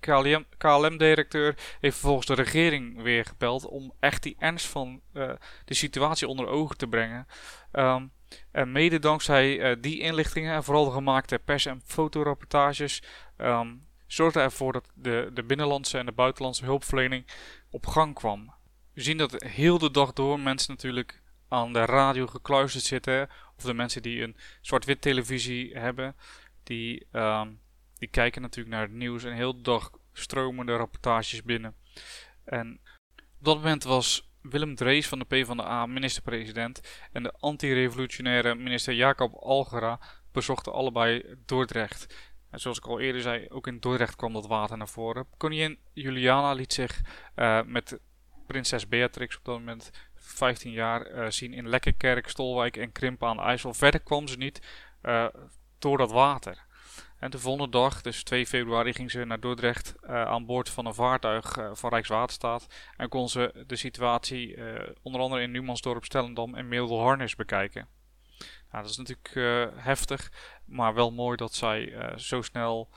KLM-directeur 0.58 1.54
heeft 1.80 1.96
vervolgens 1.96 2.26
de 2.26 2.34
regering 2.34 3.02
weer 3.02 3.24
gebeld 3.24 3.66
om 3.66 3.92
echt 4.00 4.22
die 4.22 4.36
ernst 4.38 4.66
van 4.66 5.00
uh, 5.12 5.30
de 5.64 5.74
situatie 5.74 6.28
onder 6.28 6.46
ogen 6.46 6.76
te 6.76 6.86
brengen. 6.86 7.26
Um, 7.72 8.12
en 8.50 8.72
mede 8.72 8.98
dankzij 8.98 9.76
die 9.80 10.00
inlichtingen 10.00 10.54
en 10.54 10.64
vooral 10.64 10.84
de 10.84 10.90
gemaakte 10.90 11.38
pers- 11.38 11.66
en 11.66 11.82
fotorapportages 11.84 13.02
um, 13.38 13.86
zorgde 14.06 14.40
ervoor 14.40 14.72
dat 14.72 14.90
de, 14.94 15.30
de 15.34 15.42
binnenlandse 15.42 15.98
en 15.98 16.06
de 16.06 16.12
buitenlandse 16.12 16.64
hulpverlening 16.64 17.26
op 17.70 17.86
gang 17.86 18.14
kwam. 18.14 18.54
We 19.00 19.06
zien 19.06 19.16
dat 19.16 19.42
heel 19.42 19.78
de 19.78 19.90
dag 19.90 20.12
door 20.12 20.40
mensen 20.40 20.70
natuurlijk 20.70 21.22
aan 21.48 21.72
de 21.72 21.84
radio 21.84 22.26
gekluisterd 22.26 22.84
zitten. 22.84 23.28
Of 23.56 23.64
de 23.64 23.74
mensen 23.74 24.02
die 24.02 24.22
een 24.22 24.36
zwart-wit 24.60 25.00
televisie 25.00 25.78
hebben 25.78 26.16
die, 26.62 27.06
um, 27.12 27.60
die 27.98 28.08
kijken 28.08 28.42
natuurlijk 28.42 28.74
naar 28.74 28.82
het 28.86 28.92
nieuws 28.92 29.24
en 29.24 29.32
heel 29.32 29.56
de 29.56 29.62
dag 29.62 29.90
stromen 30.12 30.66
de 30.66 30.76
rapportages 30.76 31.42
binnen. 31.42 31.74
En 32.44 32.80
op 33.16 33.44
dat 33.44 33.56
moment 33.56 33.84
was 33.84 34.30
Willem 34.40 34.74
Drees 34.74 35.08
van 35.08 35.18
de 35.18 35.24
PvdA 35.24 35.86
minister-president 35.86 36.80
en 37.12 37.22
de 37.22 37.32
anti-revolutionaire 37.38 38.54
minister 38.54 38.94
Jacob 38.94 39.34
Algera 39.34 40.00
bezochten 40.32 40.72
allebei 40.72 41.36
Dordrecht. 41.46 42.14
En 42.50 42.60
zoals 42.60 42.78
ik 42.78 42.86
al 42.86 43.00
eerder 43.00 43.22
zei, 43.22 43.48
ook 43.48 43.66
in 43.66 43.80
Dordrecht 43.80 44.16
kwam 44.16 44.32
dat 44.32 44.46
water 44.46 44.76
naar 44.76 44.88
voren. 44.88 45.26
Koningin 45.36 45.78
Juliana 45.92 46.52
liet 46.52 46.72
zich 46.72 47.00
uh, 47.36 47.62
met 47.62 48.00
prinses 48.50 48.88
Beatrix 48.88 49.36
op 49.36 49.44
dat 49.44 49.58
moment 49.58 49.90
15 50.14 50.72
jaar 50.72 51.10
uh, 51.10 51.26
zien 51.28 51.52
in 51.52 51.68
Lekkerkerk, 51.68 52.28
Stolwijk 52.28 52.76
en 52.76 52.92
Krimpen 52.92 53.28
aan 53.28 53.36
de 53.36 53.42
IJssel. 53.42 53.74
Verder 53.74 54.00
kwam 54.00 54.28
ze 54.28 54.36
niet. 54.36 54.62
Uh, 55.02 55.26
door 55.78 55.98
dat 55.98 56.10
water. 56.10 56.64
En 57.18 57.30
de 57.30 57.38
volgende 57.38 57.70
dag, 57.70 58.02
dus 58.02 58.22
2 58.22 58.46
februari, 58.46 58.92
ging 58.92 59.10
ze 59.10 59.24
naar 59.24 59.40
Dordrecht 59.40 59.94
uh, 60.02 60.22
aan 60.22 60.46
boord 60.46 60.68
van 60.68 60.86
een 60.86 60.94
vaartuig 60.94 61.58
van 61.72 61.90
Rijkswaterstaat. 61.90 62.66
En 62.96 63.08
kon 63.08 63.28
ze 63.28 63.64
de 63.66 63.76
situatie 63.76 64.58
onder 65.02 65.20
andere 65.20 65.42
in 65.42 65.50
Numansdorp, 65.50 66.04
Stellendam 66.04 66.54
en 66.54 66.68
Mildelharnis 66.68 67.36
bekijken. 67.36 67.88
Nou, 68.70 68.82
dat 68.82 68.90
is 68.90 68.96
natuurlijk 68.96 69.34
heftig, 69.76 70.32
maar 70.64 70.94
wel 70.94 71.12
mooi 71.12 71.36
dat 71.36 71.54
zij 71.54 72.12
zo 72.16 72.42
snel 72.42 72.88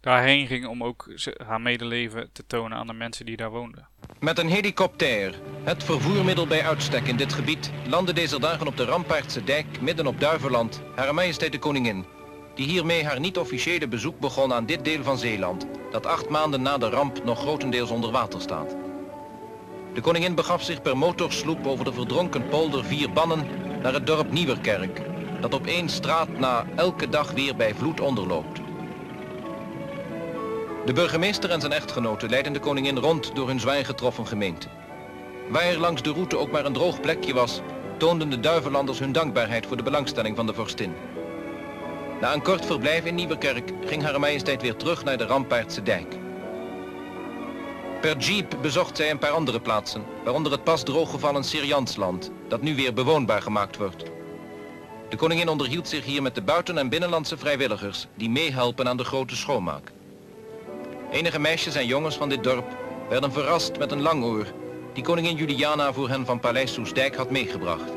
daarheen 0.00 0.46
ging 0.46 0.66
om 0.66 0.84
ook 0.84 1.08
haar 1.46 1.60
medeleven 1.60 2.30
te 2.32 2.46
tonen 2.46 2.78
aan 2.78 2.86
de 2.86 2.92
mensen 2.92 3.26
die 3.26 3.36
daar 3.36 3.50
woonden. 3.50 3.88
Met 4.20 4.38
een 4.38 4.48
helikopter, 4.48 5.40
het 5.64 5.84
vervoermiddel 5.84 6.46
bij 6.46 6.62
uitstek 6.62 7.06
in 7.06 7.16
dit 7.16 7.32
gebied, 7.32 7.72
landde 7.88 8.12
deze 8.12 8.40
dagen 8.40 8.66
op 8.66 8.76
de 8.76 8.84
Rampaardse 8.84 9.44
dijk 9.44 9.80
midden 9.80 10.06
op 10.06 10.20
Duiveland, 10.20 10.82
Hare 10.94 11.12
Majesteit 11.12 11.52
de 11.52 11.58
Koningin, 11.58 12.04
die 12.54 12.66
hiermee 12.66 13.04
haar 13.04 13.20
niet-officiële 13.20 13.88
bezoek 13.88 14.20
begon 14.20 14.52
aan 14.52 14.66
dit 14.66 14.84
deel 14.84 15.02
van 15.02 15.18
Zeeland, 15.18 15.66
dat 15.90 16.06
acht 16.06 16.28
maanden 16.28 16.62
na 16.62 16.78
de 16.78 16.88
ramp 16.88 17.24
nog 17.24 17.38
grotendeels 17.38 17.90
onder 17.90 18.10
water 18.10 18.40
staat. 18.40 18.76
De 19.94 20.00
koningin 20.00 20.34
begaf 20.34 20.62
zich 20.62 20.82
per 20.82 20.96
motorsloep 20.96 21.66
over 21.66 21.84
de 21.84 21.92
verdronken 21.92 22.48
polder 22.48 22.84
Vier 22.84 23.12
Bannen 23.12 23.46
naar 23.82 23.92
het 23.92 24.06
dorp 24.06 24.30
Nieuwerkerk, 24.32 25.02
dat 25.40 25.54
op 25.54 25.66
één 25.66 25.88
straat 25.88 26.38
na 26.38 26.66
elke 26.76 27.08
dag 27.08 27.30
weer 27.30 27.56
bij 27.56 27.74
vloed 27.74 28.00
onderloopt. 28.00 28.60
De 30.88 30.94
burgemeester 30.94 31.50
en 31.50 31.60
zijn 31.60 31.72
echtgenote 31.72 32.28
leiden 32.28 32.52
de 32.52 32.58
koningin 32.58 32.98
rond 32.98 33.34
door 33.34 33.48
hun 33.48 33.60
zwaar 33.60 33.84
getroffen 33.84 34.26
gemeente. 34.26 34.68
Waar 35.48 35.76
langs 35.76 36.02
de 36.02 36.12
route 36.12 36.36
ook 36.38 36.50
maar 36.50 36.64
een 36.64 36.72
droog 36.72 37.00
plekje 37.00 37.34
was, 37.34 37.60
toonden 37.96 38.30
de 38.30 38.40
duivelanders 38.40 38.98
hun 38.98 39.12
dankbaarheid 39.12 39.66
voor 39.66 39.76
de 39.76 39.82
belangstelling 39.82 40.36
van 40.36 40.46
de 40.46 40.54
vorstin. 40.54 40.94
Na 42.20 42.34
een 42.34 42.42
kort 42.42 42.66
verblijf 42.66 43.04
in 43.04 43.14
Nieuwekerk 43.14 43.72
ging 43.84 44.02
Hare 44.02 44.18
Majesteit 44.18 44.62
weer 44.62 44.76
terug 44.76 45.04
naar 45.04 45.18
de 45.18 45.26
Rampaardse 45.26 45.82
dijk. 45.82 46.16
Per 48.00 48.16
jeep 48.16 48.56
bezocht 48.62 48.96
zij 48.96 49.10
een 49.10 49.18
paar 49.18 49.30
andere 49.30 49.60
plaatsen, 49.60 50.04
waaronder 50.24 50.52
het 50.52 50.64
pas 50.64 50.82
drooggevallen 50.82 51.44
Syriansland, 51.44 52.30
dat 52.48 52.62
nu 52.62 52.74
weer 52.74 52.94
bewoonbaar 52.94 53.42
gemaakt 53.42 53.76
wordt. 53.76 54.04
De 55.08 55.16
koningin 55.16 55.48
onderhield 55.48 55.88
zich 55.88 56.04
hier 56.04 56.22
met 56.22 56.34
de 56.34 56.42
buiten- 56.42 56.78
en 56.78 56.88
binnenlandse 56.88 57.38
vrijwilligers 57.38 58.06
die 58.14 58.30
meehelpen 58.30 58.88
aan 58.88 58.96
de 58.96 59.04
grote 59.04 59.36
schoonmaak. 59.36 59.92
Enige 61.10 61.38
meisjes 61.38 61.74
en 61.74 61.86
jongens 61.86 62.16
van 62.16 62.28
dit 62.28 62.42
dorp 62.42 62.76
werden 63.08 63.32
verrast 63.32 63.78
met 63.78 63.92
een 63.92 64.02
langoor 64.02 64.46
die 64.92 65.02
koningin 65.02 65.36
Juliana 65.36 65.92
voor 65.92 66.08
hen 66.08 66.26
van 66.26 66.40
Paleis 66.40 66.72
Soesdijk 66.72 67.16
had 67.16 67.30
meegebracht. 67.30 67.90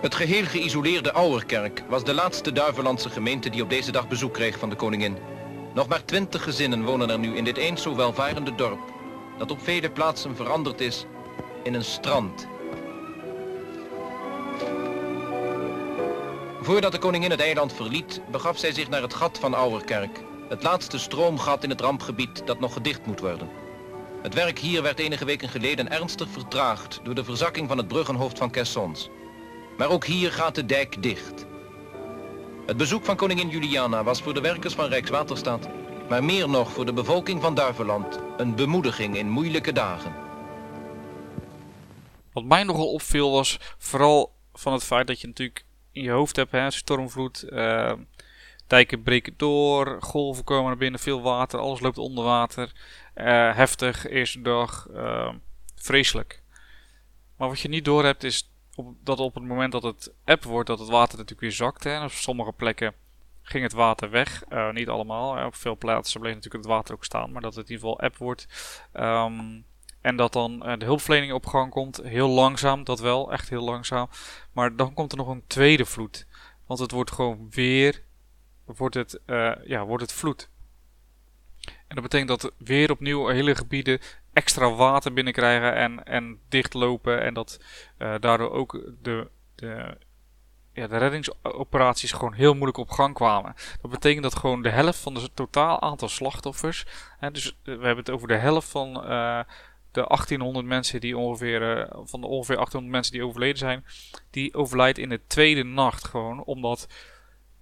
Het 0.00 0.14
geheel 0.14 0.44
geïsoleerde 0.44 1.12
Ouwerkerk 1.12 1.82
was 1.88 2.04
de 2.04 2.14
laatste 2.14 2.52
Duivelandse 2.52 3.10
gemeente 3.10 3.50
die 3.50 3.62
op 3.62 3.70
deze 3.70 3.92
dag 3.92 4.08
bezoek 4.08 4.32
kreeg 4.32 4.58
van 4.58 4.70
de 4.70 4.76
koningin. 4.76 5.16
Nog 5.74 5.88
maar 5.88 6.04
twintig 6.04 6.42
gezinnen 6.42 6.84
wonen 6.84 7.10
er 7.10 7.18
nu 7.18 7.36
in 7.36 7.44
dit 7.44 7.56
eens 7.56 7.82
zo 7.82 7.96
welvarende 7.96 8.54
dorp, 8.54 8.92
dat 9.38 9.50
op 9.50 9.62
vele 9.62 9.90
plaatsen 9.90 10.36
veranderd 10.36 10.80
is 10.80 11.06
in 11.62 11.74
een 11.74 11.84
strand 11.84 12.46
Voordat 16.64 16.92
de 16.92 16.98
koningin 16.98 17.30
het 17.30 17.40
eiland 17.40 17.72
verliet, 17.72 18.20
begaf 18.30 18.58
zij 18.58 18.72
zich 18.72 18.88
naar 18.88 19.02
het 19.02 19.14
gat 19.14 19.38
van 19.38 19.54
Ouwerkerk. 19.54 20.20
Het 20.48 20.62
laatste 20.62 20.98
stroomgat 20.98 21.64
in 21.64 21.70
het 21.70 21.80
rampgebied 21.80 22.46
dat 22.46 22.60
nog 22.60 22.72
gedicht 22.72 23.06
moet 23.06 23.20
worden. 23.20 23.48
Het 24.22 24.34
werk 24.34 24.58
hier 24.58 24.82
werd 24.82 24.98
enige 24.98 25.24
weken 25.24 25.48
geleden 25.48 25.90
ernstig 25.90 26.28
vertraagd 26.28 27.00
door 27.02 27.14
de 27.14 27.24
verzakking 27.24 27.68
van 27.68 27.78
het 27.78 27.88
bruggenhoofd 27.88 28.38
van 28.38 28.50
Kessons. 28.50 29.08
Maar 29.76 29.90
ook 29.90 30.04
hier 30.04 30.32
gaat 30.32 30.54
de 30.54 30.66
dijk 30.66 31.02
dicht. 31.02 31.46
Het 32.66 32.76
bezoek 32.76 33.04
van 33.04 33.16
koningin 33.16 33.48
Juliana 33.48 34.04
was 34.04 34.22
voor 34.22 34.34
de 34.34 34.40
werkers 34.40 34.74
van 34.74 34.88
Rijkswaterstaat, 34.88 35.68
maar 36.08 36.24
meer 36.24 36.48
nog 36.48 36.72
voor 36.72 36.86
de 36.86 36.92
bevolking 36.92 37.40
van 37.40 37.54
Duiveland, 37.54 38.18
een 38.36 38.54
bemoediging 38.54 39.16
in 39.16 39.28
moeilijke 39.28 39.72
dagen. 39.72 40.14
Wat 42.32 42.44
mij 42.44 42.64
nogal 42.64 42.92
opviel 42.92 43.30
was 43.30 43.58
vooral 43.78 44.32
van 44.52 44.72
het 44.72 44.84
feit 44.84 45.06
dat 45.06 45.20
je 45.20 45.26
natuurlijk 45.26 45.64
in 45.94 46.02
je 46.02 46.10
hoofd 46.10 46.36
hebt. 46.36 46.52
Hè? 46.52 46.70
Stormvloed, 46.70 47.44
uh, 47.48 47.92
dijken 48.66 49.02
breken 49.02 49.34
door, 49.36 50.02
golven 50.02 50.44
komen 50.44 50.66
naar 50.66 50.76
binnen, 50.76 51.00
veel 51.00 51.22
water, 51.22 51.58
alles 51.58 51.80
loopt 51.80 51.98
onder 51.98 52.24
water. 52.24 52.72
Uh, 53.14 53.56
heftig, 53.56 54.08
eerste 54.08 54.40
dag, 54.40 54.88
uh, 54.90 55.32
vreselijk. 55.74 56.42
Maar 57.36 57.48
wat 57.48 57.60
je 57.60 57.68
niet 57.68 57.84
door 57.84 58.04
hebt 58.04 58.24
is 58.24 58.50
op, 58.74 58.94
dat 59.00 59.18
op 59.18 59.34
het 59.34 59.44
moment 59.44 59.72
dat 59.72 59.82
het 59.82 60.12
app 60.24 60.44
wordt, 60.44 60.68
dat 60.68 60.78
het 60.78 60.88
water 60.88 61.12
natuurlijk 61.12 61.40
weer 61.40 61.52
zakt. 61.52 61.84
Hè? 61.84 62.04
op 62.04 62.10
sommige 62.10 62.52
plekken 62.52 62.94
ging 63.42 63.62
het 63.62 63.72
water 63.72 64.10
weg. 64.10 64.44
Niet 64.72 64.88
allemaal. 64.88 65.46
Op 65.46 65.54
veel 65.54 65.76
plaatsen 65.76 66.20
bleef 66.20 66.34
natuurlijk 66.34 66.64
het 66.64 66.72
water 66.72 66.94
ook 66.94 67.04
staan. 67.04 67.32
Maar 67.32 67.42
dat 67.42 67.54
het 67.54 67.68
in 67.68 67.74
ieder 67.74 67.88
geval 67.88 68.04
app 68.04 68.16
wordt. 68.16 68.46
Um, 68.94 69.64
en 70.04 70.16
dat 70.16 70.32
dan 70.32 70.62
uh, 70.68 70.78
de 70.78 70.84
hulpverlening 70.84 71.32
op 71.32 71.46
gang 71.46 71.70
komt. 71.70 72.00
Heel 72.02 72.28
langzaam, 72.28 72.84
dat 72.84 73.00
wel. 73.00 73.32
Echt 73.32 73.48
heel 73.48 73.64
langzaam. 73.64 74.08
Maar 74.52 74.76
dan 74.76 74.94
komt 74.94 75.12
er 75.12 75.18
nog 75.18 75.28
een 75.28 75.46
tweede 75.46 75.84
vloed. 75.84 76.26
Want 76.66 76.80
het 76.80 76.90
wordt 76.90 77.10
gewoon 77.10 77.46
weer. 77.50 78.02
Wordt 78.64 78.94
het, 78.94 79.20
uh, 79.26 79.52
ja, 79.64 79.84
wordt 79.84 80.02
het 80.02 80.12
vloed. 80.12 80.50
En 81.64 81.94
dat 81.94 82.02
betekent 82.02 82.28
dat 82.28 82.52
weer 82.58 82.90
opnieuw 82.90 83.26
hele 83.28 83.54
gebieden 83.54 84.00
extra 84.32 84.70
water 84.70 85.12
binnenkrijgen 85.12 85.74
en, 85.74 86.04
en 86.04 86.38
dichtlopen. 86.48 87.22
En 87.22 87.34
dat 87.34 87.60
uh, 87.98 88.14
daardoor 88.20 88.50
ook 88.50 88.72
de, 89.02 89.28
de 89.54 89.96
ja, 90.72 90.86
de 90.86 90.96
reddingsoperaties 90.96 92.12
gewoon 92.12 92.32
heel 92.32 92.54
moeilijk 92.54 92.78
op 92.78 92.90
gang 92.90 93.14
kwamen. 93.14 93.54
Dat 93.82 93.90
betekent 93.90 94.22
dat 94.22 94.36
gewoon 94.36 94.62
de 94.62 94.70
helft 94.70 94.98
van 94.98 95.14
het 95.14 95.36
totaal 95.36 95.82
aantal 95.82 96.08
slachtoffers. 96.08 96.86
Hè, 97.18 97.30
dus 97.30 97.46
eh, 97.46 97.54
we 97.64 97.70
hebben 97.70 97.96
het 97.96 98.10
over 98.10 98.28
de 98.28 98.36
helft 98.36 98.68
van 98.68 99.04
de 99.94 100.04
1800 100.06 100.66
mensen 100.66 101.00
die 101.00 101.16
ongeveer. 101.16 101.78
Uh, 101.78 101.84
van 102.04 102.20
de 102.20 102.26
ongeveer 102.26 102.56
1800 102.56 102.92
mensen 102.92 103.12
die 103.12 103.24
overleden 103.24 103.58
zijn. 103.58 103.84
Die 104.30 104.54
overlijdt 104.54 104.98
in 104.98 105.08
de 105.08 105.20
tweede 105.26 105.64
nacht 105.64 106.04
gewoon. 106.04 106.44
Omdat 106.44 106.88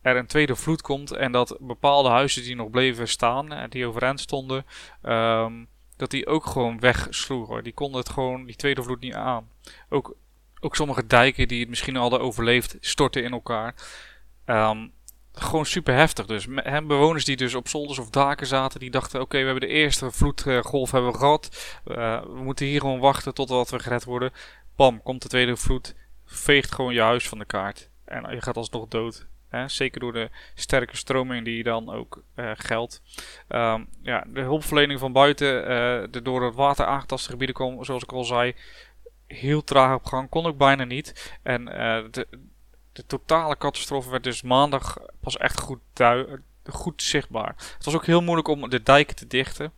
er 0.03 0.17
een 0.17 0.27
tweede 0.27 0.57
vloed 0.57 0.83
komt. 0.83 1.13
En 1.13 1.33
dat 1.33 1.57
bepaalde 1.61 2.09
huizen 2.09 2.43
die 2.43 2.57
nog 2.57 2.71
bleven 2.71 3.09
staan. 3.09 3.53
En 3.53 3.71
die 3.71 3.87
overeind 3.87 4.21
stonden. 4.21 4.67
Um, 5.03 5.69
dat 5.97 6.11
die 6.11 6.27
ook 6.27 6.47
gewoon 6.47 6.81
wegsloegen. 6.81 7.65
Die 7.65 7.73
konden 7.73 8.01
het 8.01 8.09
gewoon, 8.09 8.45
die 8.45 8.57
tweede 8.57 8.83
vloed 8.83 9.01
niet 9.01 9.15
aan. 9.15 9.51
Ook 9.89 10.17
ook 10.65 10.77
sommige 10.77 11.07
dijken 11.07 11.49
die 11.49 11.61
het 11.61 11.69
misschien 11.69 11.97
hadden 11.97 12.21
overleefd, 12.21 12.77
storten 12.81 13.25
in 13.25 13.33
elkaar. 13.33 13.75
Um, 14.47 14.93
gewoon 15.35 15.67
super 15.67 15.95
heftig 15.95 16.27
dus. 16.27 16.47
Hem 16.55 16.87
bewoners 16.87 17.25
die 17.25 17.37
dus 17.37 17.55
op 17.55 17.69
zolders 17.69 17.99
of 17.99 18.11
daken 18.11 18.47
zaten, 18.47 18.81
die 18.81 18.91
dachten: 18.91 19.21
oké, 19.21 19.39
we 19.39 19.45
hebben 19.45 19.69
de 19.69 19.75
eerste 19.75 20.11
vloedgolf 20.11 20.91
hebben 20.91 21.13
we 21.13 21.19
gehad. 21.19 21.81
Uh, 21.87 22.23
we 22.23 22.43
moeten 22.43 22.67
hier 22.67 22.81
gewoon 22.81 23.01
wachten 23.01 23.35
totdat 23.35 23.71
we 23.71 23.79
gered 23.79 24.05
worden. 24.05 24.33
Bam, 24.77 25.03
komt 25.03 25.23
de 25.23 25.29
tweede 25.29 25.57
vloed, 25.57 25.95
veegt 26.25 26.75
gewoon 26.75 26.95
je 26.95 27.01
huis 27.01 27.29
van 27.29 27.39
de 27.39 27.45
kaart. 27.45 27.89
En 28.05 28.35
je 28.35 28.43
gaat 28.43 28.57
alsnog 28.57 28.89
dood. 28.89 29.27
Zeker 29.67 30.01
door 30.01 30.13
de 30.13 30.31
sterke 30.55 30.97
stroming 30.97 31.45
die 31.45 31.63
dan 31.63 31.91
ook 31.91 32.23
uh, 32.37 32.51
geldt. 32.55 33.03
Um, 33.49 33.89
ja, 34.03 34.25
de 34.27 34.41
hulpverlening 34.41 34.99
van 34.99 35.13
buiten, 35.13 35.49
de 36.13 36.23
door 36.23 36.45
het 36.45 36.55
water 36.55 36.87
aangetaste 36.87 37.31
gebieden 37.31 37.57
komen, 37.57 37.85
zoals 37.85 38.03
ik 38.03 38.13
al 38.13 38.25
zei, 38.25 38.55
heel 39.27 39.65
traag 39.65 39.95
op 39.95 40.05
gang, 40.05 40.29
kon 40.29 40.47
ook 40.47 40.57
bijna 40.57 40.85
niet. 40.85 41.39
En 41.43 41.65
de, 41.65 42.27
de 42.93 43.07
totale 43.07 43.57
catastrofe 43.57 44.11
werd 44.11 44.25
dus 44.25 44.43
maandag 44.43 44.99
pas 45.23 45.37
echt 45.37 45.61
goed, 45.61 45.81
goed 46.71 47.03
zichtbaar. 47.03 47.55
Het 47.57 47.85
was 47.85 47.95
ook 47.95 48.07
heel 48.07 48.23
moeilijk 48.23 48.49
om 48.49 48.71
de 48.71 48.83
dijken 48.83 49.17
te 49.17 49.27
dichten 49.27 49.73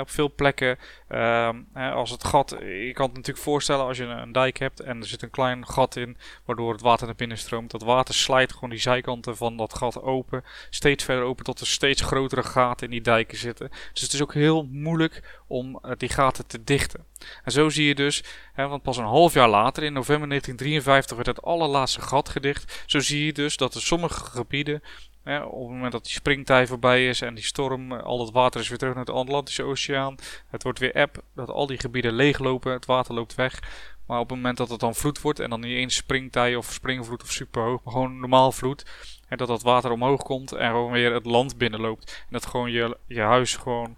op 0.00 0.10
veel 0.10 0.32
plekken, 0.34 0.78
uh, 1.10 1.50
als 1.74 2.10
het 2.10 2.24
gat, 2.24 2.56
je 2.60 2.90
kan 2.92 3.06
het 3.06 3.14
natuurlijk 3.14 3.44
voorstellen 3.44 3.84
als 3.84 3.96
je 3.96 4.04
een 4.04 4.32
dijk 4.32 4.58
hebt 4.58 4.80
en 4.80 5.00
er 5.00 5.06
zit 5.06 5.22
een 5.22 5.30
klein 5.30 5.66
gat 5.66 5.96
in, 5.96 6.16
waardoor 6.44 6.72
het 6.72 6.80
water 6.80 7.06
naar 7.06 7.14
binnen 7.14 7.38
stroomt. 7.38 7.70
Dat 7.70 7.82
water 7.82 8.14
slijt 8.14 8.52
gewoon 8.52 8.70
die 8.70 8.78
zijkanten 8.78 9.36
van 9.36 9.56
dat 9.56 9.74
gat 9.74 10.02
open, 10.02 10.44
steeds 10.70 11.04
verder 11.04 11.24
open 11.24 11.44
tot 11.44 11.60
er 11.60 11.66
steeds 11.66 12.02
grotere 12.02 12.42
gaten 12.42 12.86
in 12.86 12.92
die 12.92 13.00
dijken 13.00 13.38
zitten. 13.38 13.70
Dus 13.92 14.02
het 14.02 14.12
is 14.12 14.22
ook 14.22 14.34
heel 14.34 14.68
moeilijk 14.70 15.40
om 15.46 15.78
uh, 15.82 15.92
die 15.96 16.08
gaten 16.08 16.46
te 16.46 16.64
dichten. 16.64 17.04
En 17.44 17.52
zo 17.52 17.68
zie 17.68 17.86
je 17.86 17.94
dus, 17.94 18.24
want 18.54 18.82
pas 18.82 18.96
een 18.96 19.04
half 19.04 19.34
jaar 19.34 19.48
later, 19.48 19.82
in 19.82 19.92
november 19.92 20.28
1953, 20.28 21.16
werd 21.16 21.36
het 21.36 21.46
allerlaatste 21.46 22.00
gat 22.00 22.28
gedicht. 22.28 22.82
Zo 22.86 23.00
zie 23.00 23.24
je 23.24 23.32
dus 23.32 23.56
dat 23.56 23.74
er 23.74 23.82
sommige 23.82 24.24
gebieden 24.24 24.82
op 25.24 25.60
het 25.60 25.70
moment 25.70 25.92
dat 25.92 26.04
die 26.04 26.12
springtij 26.12 26.66
voorbij 26.66 27.08
is 27.08 27.20
en 27.20 27.34
die 27.34 27.44
storm, 27.44 27.92
al 27.92 28.20
het 28.20 28.30
water 28.30 28.60
is 28.60 28.68
weer 28.68 28.78
terug 28.78 28.94
naar 28.94 29.04
de 29.04 29.12
Atlantische 29.12 29.62
Oceaan. 29.62 30.16
Het 30.48 30.62
wordt 30.62 30.78
weer 30.78 30.94
eb, 30.94 31.22
dat 31.34 31.48
al 31.48 31.66
die 31.66 31.78
gebieden 31.78 32.12
leeglopen, 32.12 32.72
het 32.72 32.86
water 32.86 33.14
loopt 33.14 33.34
weg. 33.34 33.60
Maar 34.06 34.18
op 34.18 34.28
het 34.28 34.36
moment 34.36 34.56
dat 34.56 34.68
het 34.68 34.80
dan 34.80 34.94
vloed 34.94 35.20
wordt 35.20 35.40
en 35.40 35.50
dan 35.50 35.60
niet 35.60 35.76
eens 35.76 35.94
springtij 35.94 36.56
of 36.56 36.72
springvloed 36.72 37.22
of 37.22 37.30
superhoog, 37.30 37.84
maar 37.84 37.92
gewoon 37.92 38.20
normaal 38.20 38.52
vloed. 38.52 38.84
En 39.28 39.36
dat 39.36 39.48
dat 39.48 39.62
water 39.62 39.90
omhoog 39.90 40.22
komt 40.22 40.52
en 40.52 40.70
gewoon 40.70 40.92
weer 40.92 41.12
het 41.12 41.26
land 41.26 41.58
binnenloopt. 41.58 42.10
En 42.20 42.28
dat 42.30 42.46
gewoon 42.46 42.70
je, 42.70 42.96
je 43.06 43.20
huis 43.20 43.56
gewoon 43.56 43.96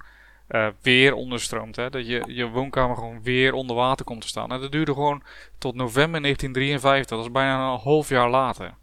uh, 0.49 0.67
weer 0.83 1.15
onderstroomt. 1.15 1.77
Hè? 1.77 1.91
Dat 1.91 2.07
je, 2.07 2.25
je 2.27 2.49
woonkamer 2.49 2.97
gewoon 2.97 3.23
weer 3.23 3.53
onder 3.53 3.77
water 3.77 4.05
komt 4.05 4.21
te 4.21 4.29
staan. 4.29 4.53
En 4.53 4.61
dat 4.61 4.73
duurde 4.73 4.93
gewoon 4.93 5.23
tot 5.59 5.75
november 5.75 6.21
1953. 6.21 7.17
Dat 7.17 7.27
is 7.27 7.33
bijna 7.33 7.73
een 7.73 7.79
half 7.79 8.09
jaar 8.09 8.31
later. 8.31 8.75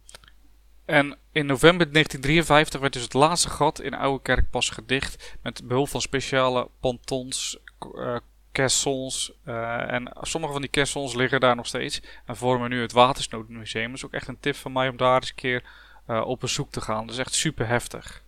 En 0.85 1.17
in 1.31 1.45
november 1.45 1.91
1953 1.91 2.79
werd 2.79 2.93
dus 2.93 3.01
het 3.01 3.13
laatste 3.13 3.49
gat 3.49 3.81
in 3.81 3.93
Oude 3.93 4.21
Kerk 4.21 4.49
pas 4.49 4.69
gedicht. 4.69 5.37
Met 5.41 5.67
behulp 5.67 5.89
van 5.89 6.01
speciale 6.01 6.69
pontons, 6.79 7.59
uh, 7.95 8.17
caissons. 8.51 9.33
Uh, 9.45 9.91
en 9.91 10.11
sommige 10.21 10.53
van 10.53 10.61
die 10.61 10.71
caissons 10.71 11.13
liggen 11.13 11.39
daar 11.39 11.55
nog 11.55 11.67
steeds. 11.67 12.01
En 12.25 12.35
vormen 12.35 12.69
nu 12.69 12.81
het 12.81 12.91
Watersnoodmuseum. 12.91 13.93
Is 13.93 14.05
ook 14.05 14.13
echt 14.13 14.27
een 14.27 14.39
tip 14.39 14.55
van 14.55 14.71
mij 14.71 14.89
om 14.89 14.97
daar 14.97 15.15
eens 15.15 15.29
een 15.29 15.35
keer 15.35 15.63
uh, 16.07 16.21
op 16.25 16.39
bezoek 16.39 16.71
te 16.71 16.81
gaan. 16.81 17.05
Dat 17.05 17.15
is 17.15 17.21
echt 17.21 17.33
super 17.33 17.67
heftig. 17.67 18.20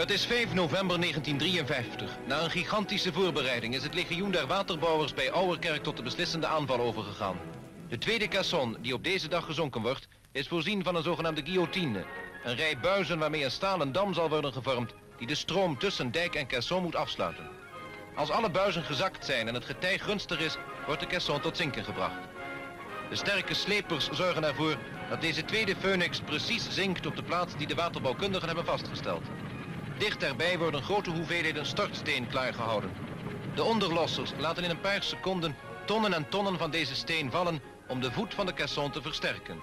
Het 0.00 0.10
is 0.10 0.26
5 0.26 0.54
november 0.54 1.00
1953. 1.00 2.18
Na 2.26 2.42
een 2.42 2.50
gigantische 2.50 3.12
voorbereiding 3.12 3.74
is 3.74 3.82
het 3.82 3.94
legioen 3.94 4.30
der 4.30 4.46
waterbouwers 4.46 5.14
bij 5.14 5.32
Ouwerkerk 5.32 5.82
tot 5.82 5.96
de 5.96 6.02
beslissende 6.02 6.46
aanval 6.46 6.80
overgegaan. 6.80 7.38
De 7.88 7.98
tweede 7.98 8.28
caisson 8.28 8.76
die 8.80 8.94
op 8.94 9.04
deze 9.04 9.28
dag 9.28 9.44
gezonken 9.44 9.82
wordt, 9.82 10.08
is 10.32 10.48
voorzien 10.48 10.84
van 10.84 10.96
een 10.96 11.02
zogenaamde 11.02 11.42
guillotine. 11.44 12.04
Een 12.44 12.56
rij 12.56 12.78
buizen 12.78 13.18
waarmee 13.18 13.44
een 13.44 13.50
stalen 13.50 13.92
dam 13.92 14.14
zal 14.14 14.28
worden 14.28 14.52
gevormd 14.52 14.94
die 15.18 15.26
de 15.26 15.34
stroom 15.34 15.78
tussen 15.78 16.10
dijk 16.10 16.34
en 16.34 16.46
caisson 16.46 16.82
moet 16.82 16.96
afsluiten. 16.96 17.48
Als 18.14 18.30
alle 18.30 18.50
buizen 18.50 18.82
gezakt 18.82 19.24
zijn 19.24 19.48
en 19.48 19.54
het 19.54 19.64
getij 19.64 19.98
gunstig 19.98 20.40
is, 20.40 20.56
wordt 20.86 21.00
de 21.00 21.06
caisson 21.06 21.40
tot 21.40 21.56
zinken 21.56 21.84
gebracht. 21.84 22.20
De 23.08 23.16
sterke 23.16 23.54
slepers 23.54 24.08
zorgen 24.10 24.44
ervoor 24.44 24.76
dat 25.08 25.20
deze 25.20 25.44
tweede 25.44 25.76
phoenix 25.76 26.20
precies 26.20 26.70
zinkt 26.70 27.06
op 27.06 27.16
de 27.16 27.22
plaats 27.22 27.56
die 27.56 27.66
de 27.66 27.74
waterbouwkundigen 27.74 28.46
hebben 28.46 28.64
vastgesteld. 28.64 29.22
Dicht 30.00 30.22
erbij 30.22 30.58
worden 30.58 30.82
grote 30.82 31.10
hoeveelheden 31.10 31.66
stortsteen 31.66 32.28
klaargehouden. 32.28 32.90
De 33.54 33.62
onderlossers 33.62 34.30
laten 34.38 34.64
in 34.64 34.70
een 34.70 34.80
paar 34.80 35.02
seconden 35.02 35.56
tonnen 35.86 36.12
en 36.12 36.28
tonnen 36.28 36.58
van 36.58 36.70
deze 36.70 36.94
steen 36.94 37.30
vallen 37.30 37.62
om 37.88 38.00
de 38.00 38.12
voet 38.12 38.34
van 38.34 38.46
de 38.46 38.52
caisson 38.52 38.90
te 38.90 39.02
versterken. 39.02 39.60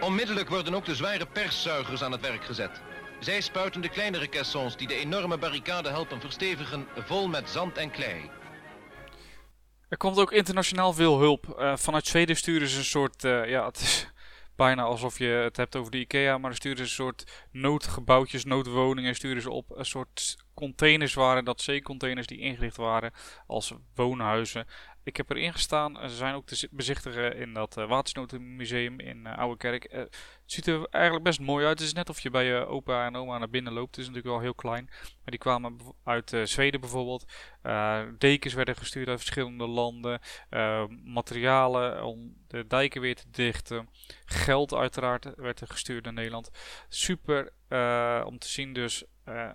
Onmiddellijk 0.00 0.48
worden 0.48 0.74
ook 0.74 0.84
de 0.84 0.94
zware 0.94 1.26
perszuigers 1.26 2.02
aan 2.02 2.12
het 2.12 2.20
werk 2.20 2.44
gezet. 2.44 2.80
Zij 3.20 3.40
spuiten 3.40 3.80
de 3.80 3.88
kleinere 3.88 4.28
caissons 4.28 4.76
die 4.76 4.88
de 4.88 4.96
enorme 4.96 5.38
barricade 5.38 5.88
helpen 5.88 6.20
verstevigen 6.20 6.86
vol 6.96 7.28
met 7.28 7.50
zand 7.50 7.76
en 7.76 7.90
klei. 7.90 8.30
Er 9.92 9.98
komt 9.98 10.18
ook 10.18 10.32
internationaal 10.32 10.92
veel 10.92 11.18
hulp. 11.18 11.56
Uh, 11.58 11.76
vanuit 11.76 12.06
Zweden 12.06 12.36
sturen 12.36 12.68
ze 12.68 12.78
een 12.78 12.84
soort, 12.84 13.24
uh, 13.24 13.48
ja, 13.48 13.66
het 13.66 13.80
is 13.80 14.10
bijna 14.56 14.82
alsof 14.82 15.18
je 15.18 15.24
het 15.24 15.56
hebt 15.56 15.76
over 15.76 15.90
de 15.90 15.98
IKEA, 15.98 16.38
maar 16.38 16.50
dan 16.50 16.58
sturen 16.58 16.76
ze 16.76 16.82
een 16.82 16.88
soort 16.88 17.46
noodgebouwtjes, 17.50 18.44
noodwoningen, 18.44 19.14
sturen 19.14 19.42
ze 19.42 19.50
op. 19.50 19.76
Een 19.76 19.84
soort 19.84 20.36
containers 20.54 21.14
waren 21.14 21.44
dat, 21.44 21.60
zeecontainers 21.60 22.26
die 22.26 22.38
ingericht 22.38 22.76
waren 22.76 23.12
als 23.46 23.74
woonhuizen. 23.94 24.66
Ik 25.04 25.16
heb 25.16 25.30
erin 25.30 25.52
gestaan. 25.52 25.98
Ze 26.08 26.16
zijn 26.16 26.34
ook 26.34 26.46
te 26.46 26.68
bezichtigen 26.70 27.36
in 27.36 27.52
dat 27.52 27.76
uh, 27.76 28.02
in 28.96 29.26
uh, 29.26 29.52
Kerk. 29.56 29.86
Het 29.90 30.16
ziet 30.44 30.66
er 30.66 30.86
eigenlijk 30.90 31.24
best 31.24 31.40
mooi 31.40 31.66
uit. 31.66 31.78
Het 31.78 31.88
is 31.88 31.94
net 31.94 32.08
of 32.08 32.20
je 32.20 32.30
bij 32.30 32.44
je 32.44 32.66
opa 32.66 33.06
en 33.06 33.16
oma 33.16 33.38
naar 33.38 33.50
binnen 33.50 33.72
loopt. 33.72 33.96
Het 33.96 34.04
is 34.04 34.06
natuurlijk 34.06 34.34
wel 34.34 34.42
heel 34.42 34.54
klein. 34.54 34.84
Maar 34.84 35.20
die 35.24 35.38
kwamen 35.38 35.78
uit 36.04 36.36
Zweden 36.44 36.80
bijvoorbeeld. 36.80 37.32
dekens 38.18 38.54
werden 38.54 38.76
gestuurd 38.76 39.08
uit 39.08 39.18
verschillende 39.18 39.66
landen. 39.66 40.20
materialen 41.04 42.04
om 42.04 42.36
de 42.48 42.66
dijken 42.66 43.00
weer 43.00 43.16
te 43.16 43.30
dichten. 43.30 43.88
Geld 44.24 44.74
uiteraard 44.74 45.34
werd 45.36 45.60
er 45.60 45.68
gestuurd 45.68 46.04
naar 46.04 46.12
Nederland. 46.12 46.50
Super 46.88 47.52
om 48.24 48.38
te 48.38 48.48
zien 48.48 48.72
dus 48.72 49.04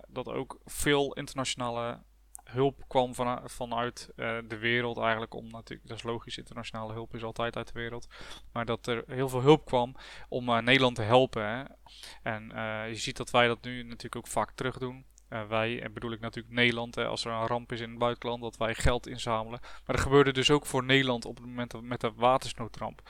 dat 0.08 0.28
ook 0.28 0.60
veel 0.64 1.12
internationale 1.12 2.02
hulp 2.50 2.84
kwam 2.88 3.14
van, 3.14 3.40
vanuit 3.44 4.10
uh, 4.16 4.38
de 4.48 4.58
wereld 4.58 4.98
eigenlijk 4.98 5.34
om 5.34 5.50
natuurlijk, 5.50 5.88
dat 5.88 5.96
is 5.96 6.02
logisch, 6.02 6.38
internationale 6.38 6.92
hulp 6.92 7.14
is 7.14 7.24
altijd 7.24 7.56
uit 7.56 7.66
de 7.66 7.78
wereld, 7.78 8.06
maar 8.52 8.64
dat 8.64 8.86
er 8.86 9.04
heel 9.06 9.28
veel 9.28 9.40
hulp 9.40 9.64
kwam 9.64 9.94
om 10.28 10.48
uh, 10.48 10.58
Nederland 10.58 10.96
te 10.96 11.02
helpen. 11.02 11.76
En 12.22 12.50
uh, 12.54 12.88
je 12.88 12.94
ziet 12.94 13.16
dat 13.16 13.30
wij 13.30 13.46
dat 13.46 13.62
nu 13.62 13.82
natuurlijk 13.82 14.16
ook 14.16 14.26
vaak 14.26 14.50
terug 14.50 14.78
doen. 14.78 15.04
wij, 15.48 15.82
en 15.82 15.92
bedoel 15.92 16.12
ik 16.12 16.20
natuurlijk 16.20 16.54
Nederland, 16.54 16.94
hè, 16.94 17.06
als 17.06 17.24
er 17.24 17.32
een 17.32 17.46
ramp 17.46 17.72
is 17.72 17.80
in 17.80 17.90
het 17.90 17.98
buitenland, 17.98 18.42
dat 18.42 18.56
wij 18.56 18.74
geld 18.74 19.06
inzamelen. 19.06 19.60
Maar 19.62 19.96
dat 19.96 20.00
gebeurde 20.00 20.32
dus 20.32 20.50
ook 20.50 20.66
voor 20.66 20.84
Nederland 20.84 21.24
op 21.24 21.36
het 21.36 21.46
moment 21.46 21.82
met 21.82 22.00
de 22.00 22.12
watersnoodramp. 22.12 23.02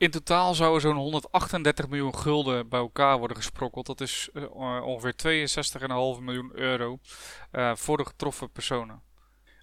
In 0.00 0.10
totaal 0.10 0.54
zou 0.54 0.74
er 0.74 0.80
zo'n 0.80 0.96
138 0.96 1.88
miljoen 1.88 2.16
gulden 2.16 2.68
bij 2.68 2.80
elkaar 2.80 3.18
worden 3.18 3.36
gesprokkeld. 3.36 3.86
Dat 3.86 4.00
is 4.00 4.28
uh, 4.32 4.82
ongeveer 4.82 5.14
62,5 6.18 6.22
miljoen 6.22 6.50
euro 6.54 6.98
uh, 7.52 7.74
voor 7.74 7.96
de 7.96 8.04
getroffen 8.04 8.50
personen. 8.50 9.02